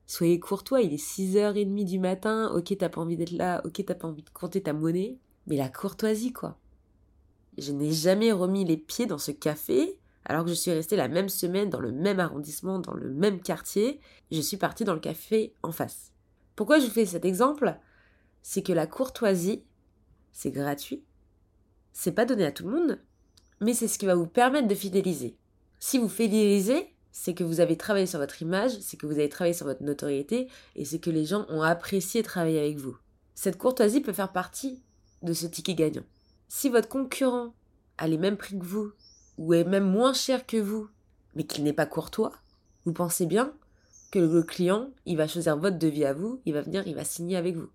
Soyez 0.06 0.40
courtois, 0.40 0.80
il 0.80 0.92
est 0.94 0.96
6h30 0.96 1.84
du 1.84 1.98
matin, 1.98 2.50
ok, 2.54 2.76
t'as 2.78 2.88
pas 2.88 3.00
envie 3.00 3.16
d'être 3.16 3.32
là, 3.32 3.60
ok, 3.64 3.84
t'as 3.84 3.94
pas 3.94 4.08
envie 4.08 4.22
de 4.22 4.30
compter 4.30 4.62
ta 4.62 4.72
monnaie, 4.72 5.18
mais 5.46 5.56
la 5.56 5.68
courtoisie, 5.68 6.32
quoi. 6.32 6.58
Je 7.58 7.72
n'ai 7.72 7.92
jamais 7.92 8.32
remis 8.32 8.64
les 8.64 8.76
pieds 8.76 9.06
dans 9.06 9.18
ce 9.18 9.32
café, 9.32 9.98
alors 10.24 10.44
que 10.44 10.50
je 10.50 10.54
suis 10.54 10.70
restée 10.70 10.96
la 10.96 11.08
même 11.08 11.28
semaine 11.28 11.70
dans 11.70 11.80
le 11.80 11.92
même 11.92 12.20
arrondissement, 12.20 12.78
dans 12.78 12.94
le 12.94 13.12
même 13.12 13.40
quartier, 13.40 14.00
je 14.30 14.40
suis 14.40 14.56
partie 14.56 14.84
dans 14.84 14.94
le 14.94 15.00
café 15.00 15.54
en 15.62 15.72
face. 15.72 16.12
Pourquoi 16.54 16.78
je 16.78 16.86
vous 16.86 16.92
fais 16.92 17.06
cet 17.06 17.24
exemple? 17.24 17.76
C'est 18.42 18.62
que 18.62 18.72
la 18.72 18.86
courtoisie, 18.86 19.64
c'est 20.32 20.50
gratuit, 20.50 21.02
c'est 22.00 22.12
pas 22.12 22.24
donné 22.24 22.46
à 22.46 22.52
tout 22.52 22.62
le 22.64 22.70
monde, 22.70 23.00
mais 23.60 23.74
c'est 23.74 23.88
ce 23.88 23.98
qui 23.98 24.06
va 24.06 24.14
vous 24.14 24.28
permettre 24.28 24.68
de 24.68 24.74
fidéliser. 24.76 25.36
Si 25.80 25.98
vous 25.98 26.08
fidélisez, 26.08 26.94
c'est 27.10 27.34
que 27.34 27.42
vous 27.42 27.58
avez 27.58 27.76
travaillé 27.76 28.06
sur 28.06 28.20
votre 28.20 28.40
image, 28.40 28.78
c'est 28.82 28.96
que 28.96 29.04
vous 29.04 29.18
avez 29.18 29.28
travaillé 29.28 29.52
sur 29.52 29.66
votre 29.66 29.82
notoriété, 29.82 30.46
et 30.76 30.84
c'est 30.84 31.00
que 31.00 31.10
les 31.10 31.24
gens 31.24 31.44
ont 31.48 31.60
apprécié 31.60 32.22
travailler 32.22 32.60
avec 32.60 32.76
vous. 32.76 32.96
Cette 33.34 33.58
courtoisie 33.58 34.00
peut 34.00 34.12
faire 34.12 34.30
partie 34.30 34.80
de 35.22 35.32
ce 35.32 35.48
ticket 35.48 35.74
gagnant. 35.74 36.04
Si 36.46 36.68
votre 36.68 36.88
concurrent 36.88 37.52
a 37.96 38.06
les 38.06 38.16
mêmes 38.16 38.36
prix 38.36 38.56
que 38.56 38.64
vous, 38.64 38.92
ou 39.36 39.52
est 39.54 39.64
même 39.64 39.90
moins 39.90 40.12
cher 40.12 40.46
que 40.46 40.56
vous, 40.56 40.88
mais 41.34 41.42
qu'il 41.42 41.64
n'est 41.64 41.72
pas 41.72 41.86
courtois, 41.86 42.30
vous 42.84 42.92
pensez 42.92 43.26
bien 43.26 43.52
que 44.12 44.20
le 44.20 44.44
client, 44.44 44.92
il 45.04 45.16
va 45.16 45.26
choisir 45.26 45.56
votre 45.56 45.78
devis 45.78 46.04
à 46.04 46.12
vous, 46.12 46.40
il 46.46 46.54
va 46.54 46.62
venir, 46.62 46.86
il 46.86 46.94
va 46.94 47.02
signer 47.02 47.36
avec 47.36 47.56
vous. 47.56 47.70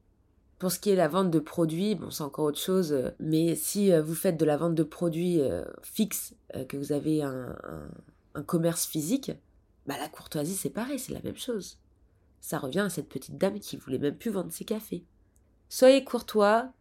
Pour 0.60 0.72
ce 0.72 0.80
qui 0.80 0.92
est 0.92 0.96
la 0.96 1.08
vente 1.08 1.32
de 1.32 1.40
produits, 1.40 1.96
bon, 1.96 2.10
c'est 2.10 2.24
encore 2.24 2.46
autre 2.46 2.60
chose, 2.60 2.94
euh, 2.94 3.10
mais 3.20 3.56
si 3.56 3.92
euh, 3.92 4.02
vous 4.02 4.16
faites 4.16 4.38
de 4.38 4.46
la 4.46 4.58
vente 4.58 4.76
de 4.76 4.84
produits 4.84 5.42
euh, 5.42 5.66
fixes, 5.82 6.36
que 6.70 6.78
vous 6.78 6.92
avez 6.92 7.24
un, 7.24 7.56
commerce 8.46 8.86
physique, 8.86 9.32
bah 9.88 9.96
la 10.00 10.08
courtoisie 10.08 10.56
c'est 10.56 10.70
pareil, 10.70 11.00
c'est 11.00 11.14
la 11.14 11.22
même 11.22 11.38
chose. 11.38 11.80
Ça 12.42 12.60
revient 12.60 12.82
à 12.82 12.90
cette 12.90 13.10
petite 13.10 13.38
dame 13.38 13.60
qui 13.60 13.76
voulait 13.76 13.98
même 13.98 14.16
plus 14.16 14.30
vendre 14.32 14.52
ses 14.52 14.66
cafés. 14.66 15.04
Soyez 15.70 16.04
courtois, 16.04 16.72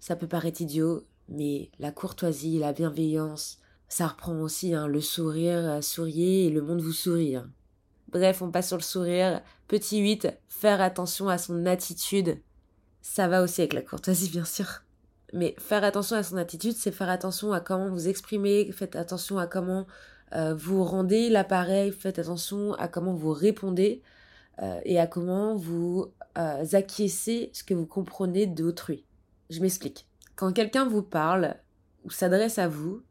ça 0.00 0.16
peut 0.16 0.26
paraître 0.26 0.60
idiot, 0.60 1.04
mais 1.28 1.70
la 1.78 1.92
courtoisie, 1.92 2.58
la 2.58 2.72
bienveillance, 2.72 3.60
ça 3.88 4.08
reprend 4.08 4.40
aussi 4.40 4.74
hein, 4.74 4.88
le 4.88 5.00
sourire, 5.00 5.82
souriez 5.82 6.46
et 6.46 6.50
le 6.50 6.62
monde 6.62 6.80
vous 6.80 6.92
sourit. 6.92 7.36
Hein. 7.36 7.50
Bref, 8.10 8.42
on 8.42 8.50
passe 8.50 8.68
sur 8.68 8.76
le 8.76 8.82
sourire. 8.82 9.40
Petit 9.68 10.00
8, 10.00 10.28
faire 10.48 10.80
attention 10.80 11.28
à 11.28 11.38
son 11.38 11.66
attitude 11.66 12.38
ça 13.02 13.28
va 13.28 13.42
aussi 13.42 13.60
avec 13.60 13.72
la 13.72 13.82
courtoisie, 13.82 14.30
bien 14.30 14.44
sûr. 14.44 14.82
Mais 15.32 15.54
faire 15.58 15.84
attention 15.84 16.16
à 16.16 16.22
son 16.22 16.36
attitude, 16.36 16.74
c'est 16.76 16.90
faire 16.90 17.08
attention 17.08 17.52
à 17.52 17.60
comment 17.60 17.88
vous 17.88 18.08
exprimez, 18.08 18.70
faites 18.72 18.96
attention 18.96 19.38
à 19.38 19.46
comment 19.46 19.86
euh, 20.34 20.54
vous 20.54 20.84
rendez 20.84 21.28
l'appareil, 21.28 21.92
faites 21.92 22.18
attention 22.18 22.74
à 22.74 22.88
comment 22.88 23.14
vous 23.14 23.32
répondez 23.32 24.02
euh, 24.62 24.80
et 24.84 24.98
à 24.98 25.06
comment 25.06 25.54
vous 25.54 26.12
euh, 26.38 26.64
acquiescez 26.72 27.50
ce 27.52 27.64
que 27.64 27.74
vous 27.74 27.86
comprenez 27.86 28.46
d'autrui. 28.46 29.04
Je 29.50 29.60
m'explique. 29.60 30.06
Quand 30.36 30.52
quelqu'un 30.52 30.86
vous 30.86 31.02
parle 31.02 31.56
ou 32.04 32.10
s'adresse 32.10 32.58
à 32.58 32.68
vous, 32.68 33.02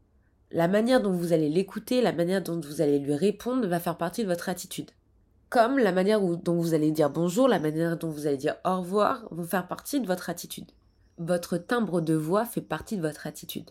la 0.50 0.68
manière 0.68 1.00
dont 1.00 1.12
vous 1.12 1.32
allez 1.32 1.48
l'écouter, 1.48 2.02
la 2.02 2.12
manière 2.12 2.42
dont 2.42 2.60
vous 2.60 2.80
allez 2.80 2.98
lui 2.98 3.14
répondre 3.14 3.66
va 3.68 3.80
faire 3.80 3.96
partie 3.96 4.22
de 4.22 4.28
votre 4.28 4.48
attitude 4.48 4.90
comme 5.50 5.78
la 5.78 5.90
manière 5.90 6.20
dont 6.20 6.60
vous 6.60 6.74
allez 6.74 6.92
dire 6.92 7.10
bonjour, 7.10 7.48
la 7.48 7.58
manière 7.58 7.98
dont 7.98 8.08
vous 8.08 8.28
allez 8.28 8.36
dire 8.36 8.56
au 8.64 8.78
revoir 8.78 9.26
vont 9.32 9.42
faire 9.42 9.66
partie 9.66 10.00
de 10.00 10.06
votre 10.06 10.30
attitude. 10.30 10.70
Votre 11.18 11.58
timbre 11.58 12.00
de 12.00 12.14
voix 12.14 12.46
fait 12.46 12.60
partie 12.60 12.96
de 12.96 13.02
votre 13.02 13.26
attitude. 13.26 13.68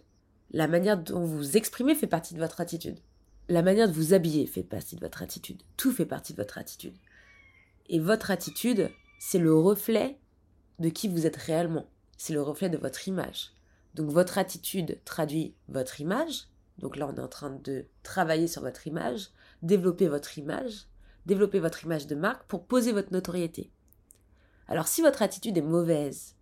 La 0.51 0.67
manière 0.67 0.97
dont 0.97 1.23
vous 1.23 1.55
exprimez 1.55 1.95
fait 1.95 2.05
partie 2.05 2.33
de 2.33 2.39
votre 2.39 2.59
attitude. 2.59 2.99
La 3.47 3.61
manière 3.61 3.87
de 3.87 3.93
vous 3.93 4.13
habiller 4.13 4.45
fait 4.45 4.61
partie 4.61 4.97
de 4.97 4.99
votre 4.99 5.23
attitude. 5.23 5.63
Tout 5.77 5.93
fait 5.93 6.05
partie 6.05 6.33
de 6.33 6.37
votre 6.37 6.57
attitude. 6.57 6.97
Et 7.87 7.99
votre 7.99 8.29
attitude, 8.29 8.91
c'est 9.17 9.39
le 9.39 9.55
reflet 9.55 10.19
de 10.79 10.89
qui 10.89 11.07
vous 11.07 11.25
êtes 11.25 11.37
réellement. 11.37 11.87
C'est 12.17 12.33
le 12.33 12.41
reflet 12.41 12.69
de 12.69 12.77
votre 12.77 13.07
image. 13.07 13.53
Donc 13.95 14.11
votre 14.11 14.37
attitude 14.37 14.99
traduit 15.05 15.55
votre 15.69 16.01
image. 16.01 16.47
Donc 16.77 16.97
là, 16.97 17.07
on 17.07 17.15
est 17.15 17.21
en 17.21 17.29
train 17.29 17.51
de 17.51 17.85
travailler 18.03 18.47
sur 18.47 18.63
votre 18.63 18.85
image, 18.85 19.29
développer 19.61 20.09
votre 20.09 20.37
image 20.37 20.89
développer 21.25 21.59
votre 21.59 21.83
image 21.83 22.07
de 22.07 22.15
marque 22.15 22.43
pour 22.47 22.65
poser 22.65 22.91
votre 22.91 23.13
notoriété. 23.13 23.71
Alors 24.67 24.87
si 24.87 25.01
votre 25.01 25.21
attitude 25.21 25.57
est 25.57 25.61
mauvaise 25.61 26.35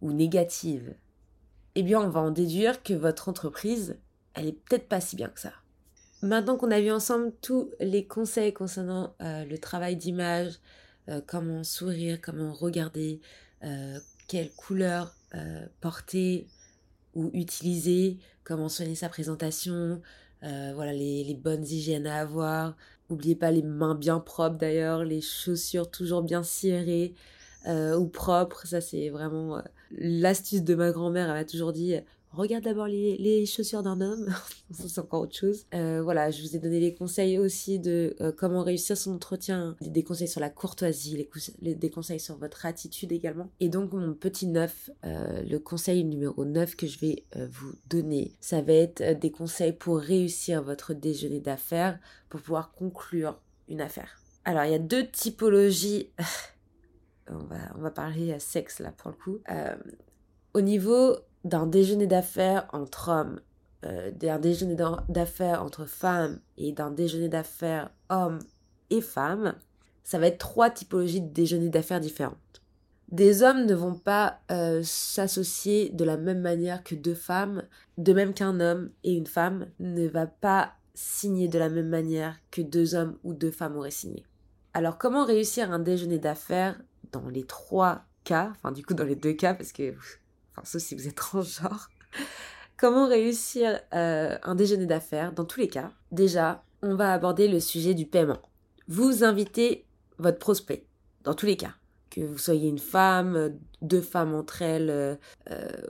ou 0.00 0.12
négative, 0.12 0.94
eh 1.74 1.82
bien 1.82 2.00
on 2.00 2.08
va 2.08 2.20
en 2.20 2.30
déduire 2.30 2.82
que 2.82 2.94
votre 2.94 3.28
entreprise, 3.28 3.98
elle 4.34 4.46
est 4.46 4.52
peut-être 4.52 4.88
pas 4.88 5.00
si 5.00 5.16
bien 5.16 5.28
que 5.28 5.40
ça. 5.40 5.52
Maintenant 6.22 6.56
qu'on 6.58 6.70
a 6.70 6.80
vu 6.80 6.90
ensemble 6.90 7.32
tous 7.40 7.70
les 7.80 8.06
conseils 8.06 8.52
concernant 8.52 9.14
euh, 9.22 9.44
le 9.46 9.56
travail 9.56 9.96
d'image, 9.96 10.58
euh, 11.08 11.22
comment 11.26 11.64
sourire, 11.64 12.20
comment 12.20 12.52
regarder, 12.52 13.20
euh, 13.64 13.98
quelle 14.28 14.50
couleur 14.52 15.14
porter 15.80 16.48
ou 17.14 17.30
utiliser, 17.34 18.18
comment 18.42 18.68
soigner 18.68 18.96
sa 18.96 19.08
présentation, 19.08 20.02
voilà 20.42 20.92
les, 20.92 21.22
les 21.22 21.34
bonnes 21.34 21.62
hygiènes 21.64 22.08
à 22.08 22.16
avoir, 22.16 22.76
N'oubliez 23.10 23.34
pas 23.34 23.50
les 23.50 23.62
mains 23.62 23.96
bien 23.96 24.20
propres 24.20 24.56
d'ailleurs, 24.56 25.04
les 25.04 25.20
chaussures 25.20 25.90
toujours 25.90 26.22
bien 26.22 26.42
cirées 26.42 27.14
euh, 27.66 27.96
ou 27.96 28.06
propres. 28.06 28.66
Ça, 28.66 28.80
c'est 28.80 29.08
vraiment 29.10 29.58
euh, 29.58 29.62
l'astuce 29.90 30.62
de 30.62 30.74
ma 30.76 30.92
grand-mère. 30.92 31.28
Elle 31.28 31.34
m'a 31.34 31.44
toujours 31.44 31.72
dit 31.72 31.96
regarde 32.32 32.64
d'abord 32.64 32.86
les, 32.86 33.44
chaussures 33.46 33.82
d'un 33.82 34.00
homme, 34.00 34.32
c'est 34.70 35.00
encore 35.00 35.22
autre 35.22 35.36
chose. 35.36 35.66
Euh, 35.74 36.00
voilà, 36.02 36.30
je 36.30 36.42
vous 36.42 36.54
ai 36.54 36.58
donné 36.58 36.78
les 36.78 36.94
conseils 36.94 37.38
aussi 37.38 37.78
de 37.78 38.14
euh, 38.20 38.32
comment 38.32 38.62
réussir 38.62 38.96
son 38.96 39.14
entretien, 39.14 39.76
des 39.80 40.04
conseils 40.04 40.28
sur 40.28 40.40
la 40.40 40.50
courtoisie, 40.50 41.28
les, 41.60 41.74
des 41.74 41.90
conseils 41.90 42.20
sur 42.20 42.36
votre 42.36 42.66
attitude 42.66 43.10
également. 43.12 43.50
Et 43.58 43.68
donc 43.68 43.92
mon 43.92 44.14
petit 44.14 44.46
neuf, 44.46 44.90
euh, 45.04 45.42
le 45.42 45.58
conseil 45.58 46.04
numéro 46.04 46.44
9 46.44 46.76
que 46.76 46.86
je 46.86 46.98
vais 47.00 47.24
vous 47.50 47.72
donner, 47.88 48.36
ça 48.40 48.62
va 48.62 48.74
être 48.74 49.18
des 49.18 49.30
conseils 49.32 49.72
pour 49.72 49.98
réussir 49.98 50.62
votre 50.62 50.94
déjeuner 50.94 51.40
d'affaires, 51.40 51.98
pour 52.28 52.40
pouvoir 52.40 52.72
conclure 52.72 53.40
une 53.68 53.80
affaire. 53.80 54.20
Alors 54.44 54.64
il 54.64 54.70
y 54.70 54.74
a 54.74 54.78
deux 54.78 55.06
typologies. 55.08 56.10
on, 57.28 57.38
va, 57.38 57.58
on 57.76 57.80
va 57.80 57.90
parler 57.90 58.38
sexe 58.38 58.78
là 58.78 58.92
pour 58.92 59.10
le 59.10 59.16
coup. 59.16 59.38
au 60.54 60.60
niveau 60.60 61.16
d'un 61.44 61.66
déjeuner 61.66 62.06
d'affaires 62.06 62.66
entre 62.72 63.08
hommes, 63.08 63.40
euh, 63.84 64.10
d'un 64.10 64.38
déjeuner 64.38 64.76
d'affaires 65.08 65.62
entre 65.62 65.84
femmes 65.84 66.40
et 66.58 66.72
d'un 66.72 66.90
déjeuner 66.90 67.28
d'affaires 67.28 67.90
hommes 68.08 68.40
et 68.90 69.00
femmes, 69.00 69.54
ça 70.04 70.18
va 70.18 70.26
être 70.26 70.38
trois 70.38 70.70
typologies 70.70 71.20
de 71.20 71.32
déjeuner 71.32 71.68
d'affaires 71.68 72.00
différentes. 72.00 72.36
Des 73.10 73.42
hommes 73.42 73.66
ne 73.66 73.74
vont 73.74 73.94
pas 73.94 74.40
euh, 74.52 74.82
s'associer 74.84 75.88
de 75.90 76.04
la 76.04 76.16
même 76.16 76.40
manière 76.40 76.84
que 76.84 76.94
deux 76.94 77.14
femmes, 77.14 77.64
de 77.98 78.12
même 78.12 78.34
qu'un 78.34 78.60
homme 78.60 78.90
et 79.02 79.12
une 79.12 79.26
femme 79.26 79.66
ne 79.80 80.06
va 80.06 80.26
pas 80.26 80.74
signer 80.94 81.48
de 81.48 81.58
la 81.58 81.68
même 81.68 81.88
manière 81.88 82.36
que 82.50 82.60
deux 82.60 82.94
hommes 82.94 83.16
ou 83.24 83.34
deux 83.34 83.50
femmes 83.50 83.76
auraient 83.76 83.90
signé. 83.90 84.24
Alors 84.74 84.98
comment 84.98 85.24
réussir 85.24 85.72
un 85.72 85.80
déjeuner 85.80 86.18
d'affaires 86.18 86.80
dans 87.10 87.28
les 87.28 87.44
trois 87.44 88.04
cas, 88.22 88.52
enfin 88.54 88.70
du 88.70 88.84
coup 88.84 88.94
dans 88.94 89.04
les 89.04 89.16
deux 89.16 89.32
cas 89.32 89.54
parce 89.54 89.72
que 89.72 89.94
enfin 90.52 90.64
sauf 90.64 90.82
si 90.82 90.94
vous 90.94 91.08
êtes 91.08 91.14
transgenre, 91.16 91.90
comment 92.76 93.06
réussir 93.08 93.80
euh, 93.94 94.36
un 94.42 94.54
déjeuner 94.54 94.86
d'affaires? 94.86 95.32
Dans 95.32 95.44
tous 95.44 95.60
les 95.60 95.68
cas. 95.68 95.92
Déjà, 96.12 96.64
on 96.82 96.94
va 96.94 97.12
aborder 97.12 97.48
le 97.48 97.60
sujet 97.60 97.94
du 97.94 98.06
paiement. 98.06 98.40
Vous 98.88 99.24
invitez 99.24 99.86
votre 100.18 100.38
prospect, 100.38 100.84
dans 101.24 101.34
tous 101.34 101.46
les 101.46 101.56
cas. 101.56 101.74
Que 102.10 102.22
vous 102.22 102.38
soyez 102.38 102.68
une 102.68 102.78
femme, 102.78 103.56
deux 103.82 104.00
femmes 104.00 104.34
entre 104.34 104.62
elles 104.62 104.90
euh, 104.90 105.16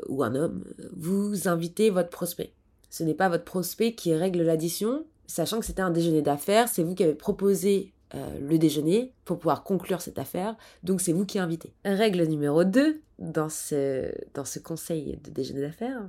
ou 0.08 0.22
un 0.22 0.34
homme, 0.34 0.64
vous 0.92 1.48
invitez 1.48 1.88
votre 1.88 2.10
prospect. 2.10 2.52
Ce 2.90 3.04
n'est 3.04 3.14
pas 3.14 3.28
votre 3.28 3.44
prospect 3.44 3.94
qui 3.94 4.14
règle 4.14 4.42
l'addition, 4.42 5.06
sachant 5.26 5.60
que 5.60 5.66
c'était 5.66 5.80
un 5.80 5.90
déjeuner 5.90 6.22
d'affaires, 6.22 6.68
c'est 6.68 6.82
vous 6.82 6.94
qui 6.94 7.04
avez 7.04 7.14
proposé 7.14 7.92
euh, 8.14 8.38
le 8.40 8.58
déjeuner 8.58 9.12
pour 9.24 9.38
pouvoir 9.38 9.62
conclure 9.62 10.00
cette 10.00 10.18
affaire. 10.18 10.56
Donc 10.82 11.00
c'est 11.00 11.12
vous 11.12 11.24
qui 11.24 11.38
invitez. 11.38 11.72
Règle 11.84 12.24
numéro 12.24 12.64
2 12.64 13.00
dans 13.18 13.48
ce, 13.48 14.12
dans 14.34 14.44
ce 14.44 14.58
conseil 14.58 15.18
de 15.22 15.30
déjeuner 15.30 15.60
d'affaires, 15.60 16.02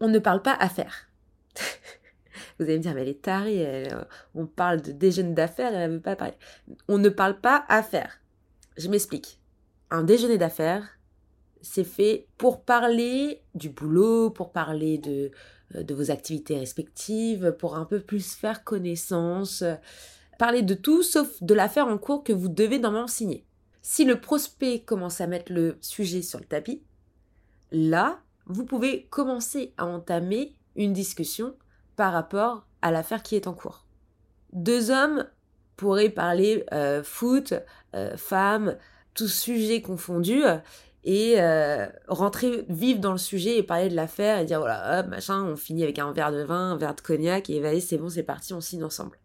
on 0.00 0.08
ne 0.08 0.18
parle 0.18 0.42
pas 0.42 0.54
affaires. 0.54 1.08
vous 2.58 2.64
allez 2.64 2.78
me 2.78 2.82
dire, 2.82 2.94
mais 2.94 3.02
elle 3.02 3.08
est 3.08 3.22
tarée, 3.22 3.88
on 4.34 4.46
parle 4.46 4.80
de 4.80 4.92
déjeuner 4.92 5.34
d'affaires, 5.34 5.74
elle 5.74 5.90
ne 5.90 5.96
veut 5.96 6.02
pas 6.02 6.16
parler. 6.16 6.34
On 6.88 6.98
ne 6.98 7.08
parle 7.08 7.38
pas 7.40 7.64
affaires. 7.68 8.20
Je 8.76 8.88
m'explique. 8.88 9.38
Un 9.90 10.02
déjeuner 10.02 10.38
d'affaires, 10.38 10.98
c'est 11.62 11.84
fait 11.84 12.26
pour 12.38 12.62
parler 12.62 13.42
du 13.54 13.68
boulot, 13.68 14.30
pour 14.30 14.52
parler 14.52 14.98
de, 14.98 15.30
euh, 15.74 15.82
de 15.82 15.94
vos 15.94 16.10
activités 16.10 16.58
respectives, 16.58 17.54
pour 17.58 17.76
un 17.76 17.84
peu 17.84 18.00
plus 18.00 18.34
faire 18.34 18.64
connaissance, 18.64 19.62
Parler 20.40 20.62
de 20.62 20.72
tout 20.72 21.02
sauf 21.02 21.42
de 21.42 21.52
l'affaire 21.52 21.86
en 21.86 21.98
cours 21.98 22.24
que 22.24 22.32
vous 22.32 22.48
devez 22.48 22.78
normalement 22.78 23.06
signer. 23.06 23.44
Si 23.82 24.06
le 24.06 24.22
prospect 24.22 24.80
commence 24.80 25.20
à 25.20 25.26
mettre 25.26 25.52
le 25.52 25.76
sujet 25.82 26.22
sur 26.22 26.38
le 26.38 26.46
tapis, 26.46 26.82
là, 27.72 28.20
vous 28.46 28.64
pouvez 28.64 29.04
commencer 29.10 29.74
à 29.76 29.84
entamer 29.84 30.56
une 30.76 30.94
discussion 30.94 31.54
par 31.94 32.14
rapport 32.14 32.66
à 32.80 32.90
l'affaire 32.90 33.22
qui 33.22 33.36
est 33.36 33.48
en 33.48 33.52
cours. 33.52 33.84
Deux 34.54 34.90
hommes 34.90 35.26
pourraient 35.76 36.08
parler 36.08 36.64
euh, 36.72 37.02
foot, 37.02 37.52
euh, 37.94 38.16
femmes, 38.16 38.78
tous 39.12 39.28
sujets 39.28 39.82
confondus, 39.82 40.44
et 41.04 41.34
euh, 41.38 41.86
rentrer 42.08 42.64
vivre 42.70 43.00
dans 43.00 43.12
le 43.12 43.18
sujet 43.18 43.58
et 43.58 43.62
parler 43.62 43.90
de 43.90 43.94
l'affaire 43.94 44.38
et 44.38 44.46
dire 44.46 44.60
voilà, 44.60 45.00
hop, 45.00 45.08
machin, 45.08 45.44
on 45.44 45.56
finit 45.56 45.82
avec 45.82 45.98
un 45.98 46.12
verre 46.12 46.32
de 46.32 46.44
vin, 46.44 46.72
un 46.72 46.76
verre 46.78 46.94
de 46.94 47.02
cognac, 47.02 47.50
et 47.50 47.62
allez, 47.62 47.82
c'est 47.82 47.98
bon, 47.98 48.08
c'est 48.08 48.22
parti, 48.22 48.54
on 48.54 48.62
signe 48.62 48.84
ensemble 48.84 49.18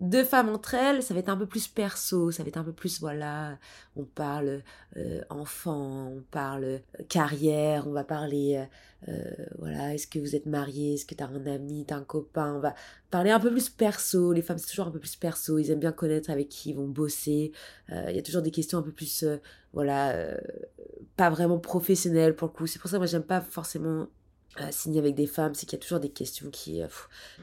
deux 0.00 0.24
femmes 0.24 0.48
entre 0.48 0.74
elles, 0.74 1.02
ça 1.02 1.14
va 1.14 1.20
être 1.20 1.28
un 1.28 1.36
peu 1.36 1.46
plus 1.46 1.68
perso, 1.68 2.30
ça 2.30 2.42
va 2.42 2.48
être 2.48 2.56
un 2.56 2.64
peu 2.64 2.72
plus, 2.72 3.00
voilà, 3.00 3.58
on 3.96 4.04
parle 4.04 4.62
euh, 4.96 5.20
enfant, 5.30 6.12
on 6.16 6.22
parle 6.30 6.64
euh, 6.64 6.78
carrière, 7.08 7.86
on 7.86 7.92
va 7.92 8.04
parler, 8.04 8.64
euh, 9.08 9.12
voilà, 9.58 9.94
est-ce 9.94 10.06
que 10.06 10.18
vous 10.18 10.36
êtes 10.36 10.46
marié, 10.46 10.94
est-ce 10.94 11.06
que 11.06 11.14
t'as 11.14 11.28
un 11.28 11.46
ami, 11.46 11.84
t'as 11.86 11.96
un 11.96 12.04
copain, 12.04 12.54
on 12.56 12.60
va 12.60 12.74
parler 13.10 13.30
un 13.30 13.40
peu 13.40 13.50
plus 13.50 13.70
perso, 13.70 14.32
les 14.32 14.42
femmes 14.42 14.58
c'est 14.58 14.68
toujours 14.68 14.88
un 14.88 14.90
peu 14.90 15.00
plus 15.00 15.16
perso, 15.16 15.58
ils 15.58 15.70
aiment 15.70 15.80
bien 15.80 15.92
connaître 15.92 16.30
avec 16.30 16.48
qui 16.48 16.70
ils 16.70 16.76
vont 16.76 16.88
bosser, 16.88 17.52
il 17.88 18.14
y 18.14 18.18
a 18.18 18.22
toujours 18.22 18.42
des 18.42 18.50
questions 18.50 18.78
un 18.78 18.82
peu 18.82 18.92
plus, 18.92 19.24
voilà, 19.72 20.36
pas 21.16 21.30
vraiment 21.30 21.58
professionnelles 21.58 22.36
pour 22.36 22.48
le 22.48 22.52
coup, 22.52 22.66
c'est 22.66 22.78
pour 22.78 22.90
ça 22.90 22.96
que 22.96 23.00
moi 23.00 23.06
j'aime 23.06 23.22
pas 23.22 23.40
forcément 23.40 24.08
signer 24.70 24.98
avec 24.98 25.14
des 25.14 25.26
femmes, 25.26 25.54
c'est 25.54 25.66
qu'il 25.66 25.78
y 25.78 25.80
a 25.80 25.82
toujours 25.82 26.00
des 26.00 26.10
questions 26.10 26.50
qui, 26.50 26.82
euh, 26.82 26.88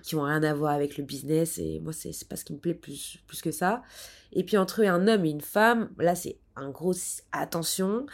qui 0.02 0.16
ont 0.16 0.24
rien 0.24 0.44
à 0.44 0.54
voir 0.54 0.74
avec 0.74 0.98
le 0.98 1.04
business 1.04 1.58
et 1.58 1.80
moi 1.80 1.94
c'est 1.94 2.28
pas 2.28 2.36
ce 2.36 2.46
qui 2.46 2.54
me 2.54 2.60
plaît 2.60 2.74
plus, 2.74 3.18
plus 3.28 3.42
que 3.42 3.52
ça. 3.52 3.84
Et 4.32 4.44
puis 4.44 4.58
entre 4.58 4.84
un 4.84 5.08
homme 5.08 5.26
et 5.26 5.30
une 5.30 5.42
femme, 5.42 5.90
là 5.98 6.16
c'est 6.16 6.38
un 6.56 6.70
gros 6.70 6.94
attention, 7.32 8.06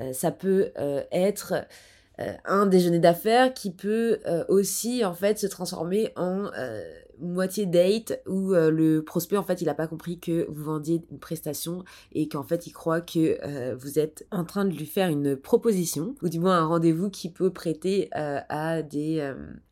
euh, 0.00 0.12
ça 0.12 0.30
peut 0.30 0.72
euh, 0.78 1.02
être 1.12 1.66
un 2.44 2.66
déjeuner 2.66 3.00
d'affaires 3.00 3.52
qui 3.52 3.72
peut 3.72 4.20
aussi 4.48 5.04
en 5.04 5.14
fait 5.14 5.38
se 5.38 5.46
transformer 5.46 6.12
en 6.14 6.50
moitié 7.22 7.66
date 7.66 8.20
où 8.26 8.52
euh, 8.52 8.70
le 8.70 9.02
prospect 9.02 9.36
en 9.36 9.42
fait 9.42 9.62
il 9.62 9.68
a 9.68 9.74
pas 9.74 9.86
compris 9.86 10.18
que 10.18 10.46
vous 10.50 10.64
vendiez 10.64 11.02
une 11.10 11.18
prestation 11.18 11.84
et 12.12 12.28
qu'en 12.28 12.42
fait 12.42 12.66
il 12.66 12.72
croit 12.72 13.00
que 13.00 13.38
euh, 13.44 13.74
vous 13.76 13.98
êtes 13.98 14.26
en 14.30 14.44
train 14.44 14.64
de 14.64 14.74
lui 14.74 14.86
faire 14.86 15.08
une 15.08 15.36
proposition 15.36 16.14
ou 16.22 16.28
du 16.28 16.38
moins 16.38 16.58
un 16.58 16.66
rendez-vous 16.66 17.10
qui 17.10 17.30
peut 17.30 17.50
prêter 17.50 18.10
euh, 18.16 18.40
à 18.48 18.82
des 18.82 19.20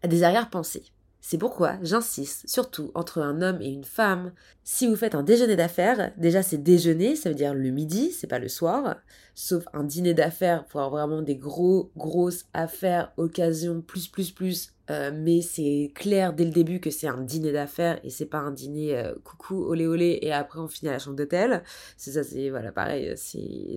à 0.02 0.08
des 0.08 0.22
arrière-pensées. 0.22 0.84
C'est 1.30 1.38
pourquoi 1.38 1.78
j'insiste 1.82 2.48
surtout 2.48 2.90
entre 2.96 3.20
un 3.22 3.40
homme 3.40 3.62
et 3.62 3.68
une 3.68 3.84
femme. 3.84 4.32
Si 4.64 4.88
vous 4.88 4.96
faites 4.96 5.14
un 5.14 5.22
déjeuner 5.22 5.54
d'affaires, 5.54 6.10
déjà 6.16 6.42
c'est 6.42 6.58
déjeuner, 6.58 7.14
ça 7.14 7.28
veut 7.28 7.36
dire 7.36 7.54
le 7.54 7.70
midi, 7.70 8.10
c'est 8.10 8.26
pas 8.26 8.40
le 8.40 8.48
soir. 8.48 8.96
Sauf 9.36 9.62
un 9.72 9.84
dîner 9.84 10.12
d'affaires 10.12 10.64
pour 10.64 10.80
avoir 10.80 11.06
vraiment 11.06 11.22
des 11.22 11.36
gros, 11.36 11.92
grosses 11.96 12.46
affaires, 12.52 13.12
occasions, 13.16 13.80
plus, 13.80 14.08
plus, 14.08 14.32
plus. 14.32 14.72
Euh, 14.90 15.12
mais 15.14 15.40
c'est 15.40 15.92
clair 15.94 16.32
dès 16.32 16.44
le 16.44 16.50
début 16.50 16.80
que 16.80 16.90
c'est 16.90 17.06
un 17.06 17.20
dîner 17.20 17.52
d'affaires 17.52 18.00
et 18.02 18.10
c'est 18.10 18.26
pas 18.26 18.38
un 18.38 18.50
dîner 18.50 18.98
euh, 18.98 19.14
coucou, 19.22 19.62
olé 19.62 19.86
olé 19.86 20.18
et 20.22 20.32
après 20.32 20.58
on 20.58 20.66
finit 20.66 20.88
à 20.88 20.94
la 20.94 20.98
chambre 20.98 21.14
d'hôtel. 21.14 21.62
C'est 21.96 22.10
ça, 22.10 22.24
c'est 22.24 22.50
voilà, 22.50 22.72
pareil, 22.72 23.14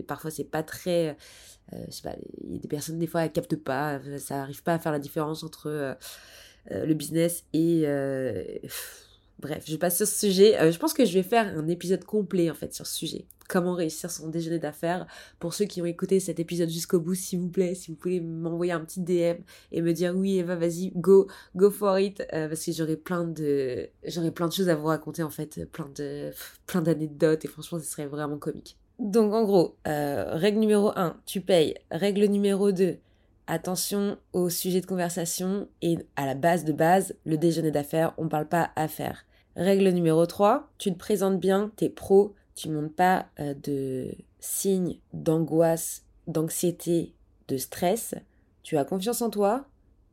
parfois 0.08 0.32
c'est 0.32 0.44
pas 0.44 0.64
très. 0.64 1.18
Euh, 1.72 1.86
je 1.88 1.92
sais 1.92 2.02
pas, 2.02 2.16
des 2.42 2.68
personnes 2.68 2.98
des 2.98 3.06
fois 3.06 3.26
elles 3.26 3.32
captent 3.32 3.58
pas, 3.58 4.00
ça 4.18 4.42
arrive 4.42 4.64
pas 4.64 4.74
à 4.74 4.80
faire 4.80 4.92
la 4.92 4.98
différence 4.98 5.44
entre 5.44 5.96
euh, 6.72 6.86
le 6.86 6.94
business 6.94 7.44
et 7.52 7.84
euh, 7.86 8.42
bref, 9.40 9.66
je 9.68 9.76
passe 9.76 9.98
sur 9.98 10.08
ce 10.08 10.28
sujet. 10.28 10.58
Euh, 10.60 10.72
je 10.72 10.80
pense 10.80 10.94
que 10.94 11.04
je 11.04 11.14
vais 11.14 11.24
faire 11.24 11.58
un 11.58 11.68
épisode 11.68 12.06
complet 12.06 12.50
en 12.50 12.54
fait 12.54 12.74
sur 12.74 12.88
ce 12.88 12.96
sujet. 12.96 13.26
Comment 13.50 13.74
réussir 13.74 14.10
son 14.10 14.30
déjeuner 14.30 14.60
d'affaires. 14.60 15.06
Pour 15.40 15.54
ceux 15.54 15.66
qui 15.66 15.82
ont 15.82 15.86
écouté 15.86 16.22
cet 16.22 16.40
épisode 16.40 16.70
jusqu'au 16.70 17.02
bout, 17.02 17.16
s'il 17.16 17.40
vous 17.40 17.50
plaît, 17.50 17.76
si 17.76 17.92
vous 17.92 17.98
pouvez 17.98 18.22
m'envoyer 18.22 18.72
un 18.72 18.80
petit 18.80 19.02
DM 19.02 19.44
et 19.74 19.82
me 19.82 19.92
dire 19.92 20.16
oui 20.16 20.38
Eva, 20.38 20.56
vas-y, 20.56 20.92
go, 20.96 21.28
go 21.54 21.70
for 21.70 22.00
it, 22.00 22.26
parce 22.32 22.66
que 22.66 22.72
j'aurai 22.72 22.96
plein 22.96 23.26
de, 23.26 23.90
j'aurai 24.06 24.32
plein 24.32 24.48
de 24.48 24.54
choses 24.54 24.70
à 24.70 24.76
vous 24.76 24.88
raconter 24.88 25.24
en 25.24 25.30
fait, 25.30 25.70
plein 25.70 25.90
de, 25.94 26.32
plein 26.66 26.82
d'anecdotes 26.82 27.44
et 27.44 27.50
franchement, 27.50 27.80
ce 27.80 27.86
serait 27.86 28.08
vraiment 28.08 28.38
comique. 28.38 28.78
Donc 28.98 29.34
en 29.34 29.44
gros, 29.44 29.76
règle 29.86 30.60
numéro 30.60 30.94
1, 30.96 31.18
tu 31.26 31.42
payes. 31.42 31.76
Règle 31.92 32.26
numéro 32.28 32.72
2, 32.72 32.98
Attention 33.48 34.18
au 34.32 34.50
sujet 34.50 34.80
de 34.80 34.86
conversation 34.86 35.68
et 35.82 35.98
à 36.16 36.26
la 36.26 36.34
base 36.34 36.64
de 36.64 36.72
base, 36.72 37.16
le 37.26 37.38
déjeuner 37.38 37.72
d'affaires, 37.72 38.14
on 38.18 38.26
ne 38.26 38.30
parle 38.30 38.48
pas 38.48 38.72
affaires. 38.78 39.26
Règle 39.58 39.90
numéro 39.90 40.26
3, 40.26 40.72
tu 40.78 40.94
te 40.94 40.98
présentes 40.98 41.40
bien, 41.40 41.72
t'es 41.76 41.90
pro, 41.90 42.36
tu 42.56 42.70
montes 42.70 42.96
pas 42.96 43.28
euh, 43.40 43.54
de 43.54 44.16
signes 44.40 44.98
d'angoisse, 45.12 46.06
d'anxiété, 46.28 47.14
de 47.50 47.58
stress, 47.58 48.16
tu 48.64 48.78
as 48.78 48.86
confiance 48.86 49.22
en 49.22 49.30
toi, 49.30 49.66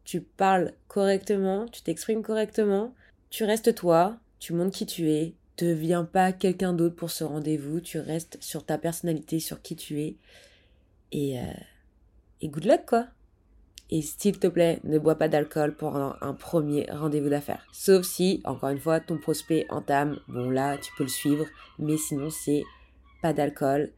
tu 0.04 0.20
parles 0.20 0.72
correctement, 0.88 1.66
tu 1.66 1.82
t'exprimes 1.82 2.22
correctement, 2.22 2.94
tu 3.30 3.44
restes 3.44 3.74
toi, 3.76 4.18
tu 4.40 4.54
montres 4.54 4.76
qui 4.76 4.86
tu 4.86 5.08
es, 5.10 5.34
deviens 5.56 6.04
pas 6.04 6.32
quelqu'un 6.32 6.72
d'autre 6.72 6.96
pour 6.96 7.12
ce 7.12 7.22
rendez-vous, 7.22 7.80
tu 7.80 8.00
restes 8.00 8.38
sur 8.40 8.64
ta 8.64 8.76
personnalité, 8.76 9.38
sur 9.38 9.62
qui 9.62 9.76
tu 9.76 10.00
es. 10.00 10.16
Et, 11.12 11.38
euh, 11.38 11.44
et 12.40 12.48
good 12.48 12.64
luck 12.64 12.86
quoi 12.86 13.06
Et 13.92 14.02
s'il 14.02 14.38
te 14.38 14.46
plaît, 14.46 14.80
ne 14.84 14.98
bois 14.98 15.16
pas 15.16 15.28
d'alcool 15.28 15.74
pendant 15.74 16.14
un 16.20 16.32
premier 16.32 16.86
rendez-vous 16.90 17.28
d'affaires. 17.28 17.66
Sauf 17.72 18.06
si, 18.06 18.40
encore 18.44 18.70
une 18.70 18.78
fois, 18.78 19.00
ton 19.00 19.18
prospect 19.18 19.66
entame, 19.68 20.18
bon 20.28 20.48
là, 20.48 20.78
tu 20.78 20.92
peux 20.96 21.02
le 21.02 21.08
suivre, 21.08 21.46
mais 21.78 21.96
sinon 21.96 22.30
c'est 22.30 22.62
pas 23.20 23.32
d'alcool 23.32 23.90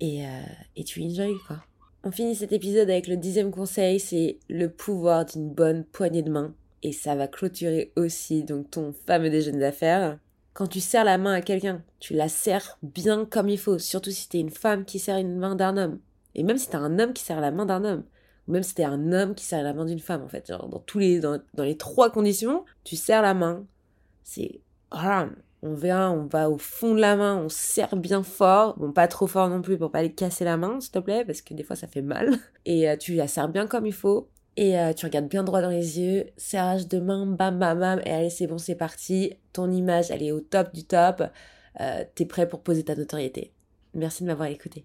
et, 0.00 0.26
euh, 0.26 0.42
et 0.76 0.84
tu 0.84 1.02
enjoy 1.02 1.36
quoi. 1.46 1.58
On 2.02 2.10
finit 2.10 2.34
cet 2.34 2.52
épisode 2.52 2.90
avec 2.90 3.06
le 3.06 3.16
dixième 3.16 3.50
conseil, 3.50 3.98
c'est 3.98 4.38
le 4.50 4.68
pouvoir 4.68 5.24
d'une 5.24 5.50
bonne 5.50 5.84
poignée 5.84 6.22
de 6.22 6.30
main. 6.30 6.54
Et 6.82 6.92
ça 6.92 7.14
va 7.14 7.28
clôturer 7.28 7.92
aussi 7.96 8.44
donc 8.44 8.70
ton 8.70 8.94
fameux 9.06 9.30
déjeuner 9.30 9.60
d'affaires. 9.60 10.18
Quand 10.52 10.66
tu 10.66 10.80
serres 10.80 11.04
la 11.04 11.16
main 11.16 11.32
à 11.32 11.40
quelqu'un, 11.40 11.82
tu 12.00 12.12
la 12.12 12.28
serres 12.28 12.78
bien 12.82 13.24
comme 13.24 13.48
il 13.48 13.58
faut, 13.58 13.78
surtout 13.78 14.10
si 14.10 14.28
t'es 14.28 14.38
une 14.38 14.50
femme 14.50 14.84
qui 14.84 14.98
serre 14.98 15.16
une 15.16 15.36
main 15.36 15.56
d'un 15.56 15.78
homme. 15.78 15.98
Et 16.34 16.42
même 16.42 16.58
si 16.58 16.68
t'es 16.68 16.76
un 16.76 16.98
homme 16.98 17.14
qui 17.14 17.22
serre 17.22 17.40
la 17.40 17.50
main 17.50 17.64
d'un 17.64 17.84
homme, 17.84 18.04
ou 18.48 18.52
même 18.52 18.62
si 18.62 18.74
t'es 18.74 18.84
un 18.84 19.12
homme 19.12 19.34
qui 19.34 19.44
serre 19.44 19.62
la 19.62 19.72
main 19.72 19.84
d'une 19.84 20.00
femme, 20.00 20.22
en 20.22 20.28
fait, 20.28 20.48
genre 20.48 20.68
dans 20.68 20.80
tous 20.80 20.98
les, 20.98 21.20
dans, 21.20 21.40
dans 21.54 21.64
les 21.64 21.76
trois 21.76 22.10
conditions, 22.10 22.64
tu 22.84 22.96
serres 22.96 23.22
la 23.22 23.34
main, 23.34 23.66
c'est, 24.22 24.60
on 25.62 25.74
vient, 25.74 26.10
on 26.10 26.26
va 26.26 26.50
au 26.50 26.58
fond 26.58 26.94
de 26.94 27.00
la 27.00 27.16
main, 27.16 27.36
on 27.36 27.48
serre 27.48 27.96
bien 27.96 28.22
fort, 28.22 28.78
bon 28.78 28.92
pas 28.92 29.08
trop 29.08 29.26
fort 29.26 29.48
non 29.48 29.62
plus 29.62 29.78
pour 29.78 29.90
pas 29.90 30.00
aller 30.00 30.12
casser 30.12 30.44
la 30.44 30.56
main 30.56 30.78
s'il 30.80 30.92
te 30.92 30.98
plaît 30.98 31.24
parce 31.24 31.40
que 31.40 31.54
des 31.54 31.62
fois 31.62 31.74
ça 31.74 31.86
fait 31.86 32.02
mal. 32.02 32.34
Et 32.66 32.88
euh, 32.88 32.96
tu 32.96 33.14
la 33.14 33.26
serres 33.26 33.48
bien 33.48 33.66
comme 33.66 33.86
il 33.86 33.92
faut. 33.92 34.28
Et 34.56 34.78
euh, 34.78 34.92
tu 34.92 35.06
regardes 35.06 35.28
bien 35.28 35.42
droit 35.42 35.62
dans 35.62 35.70
les 35.70 35.98
yeux, 35.98 36.26
serrage 36.36 36.86
de 36.86 37.00
main, 37.00 37.26
bam 37.26 37.58
bam 37.58 37.80
bam. 37.80 38.00
Et 38.04 38.10
allez 38.10 38.30
c'est 38.30 38.46
bon 38.46 38.58
c'est 38.58 38.74
parti, 38.74 39.32
ton 39.52 39.70
image 39.70 40.10
elle 40.10 40.22
est 40.22 40.32
au 40.32 40.40
top 40.40 40.72
du 40.74 40.84
top, 40.84 41.22
euh, 41.80 42.04
t'es 42.14 42.26
prêt 42.26 42.48
pour 42.48 42.60
poser 42.60 42.84
ta 42.84 42.94
notoriété. 42.94 43.52
Merci 43.94 44.22
de 44.22 44.28
m'avoir 44.28 44.48
écouté. 44.48 44.84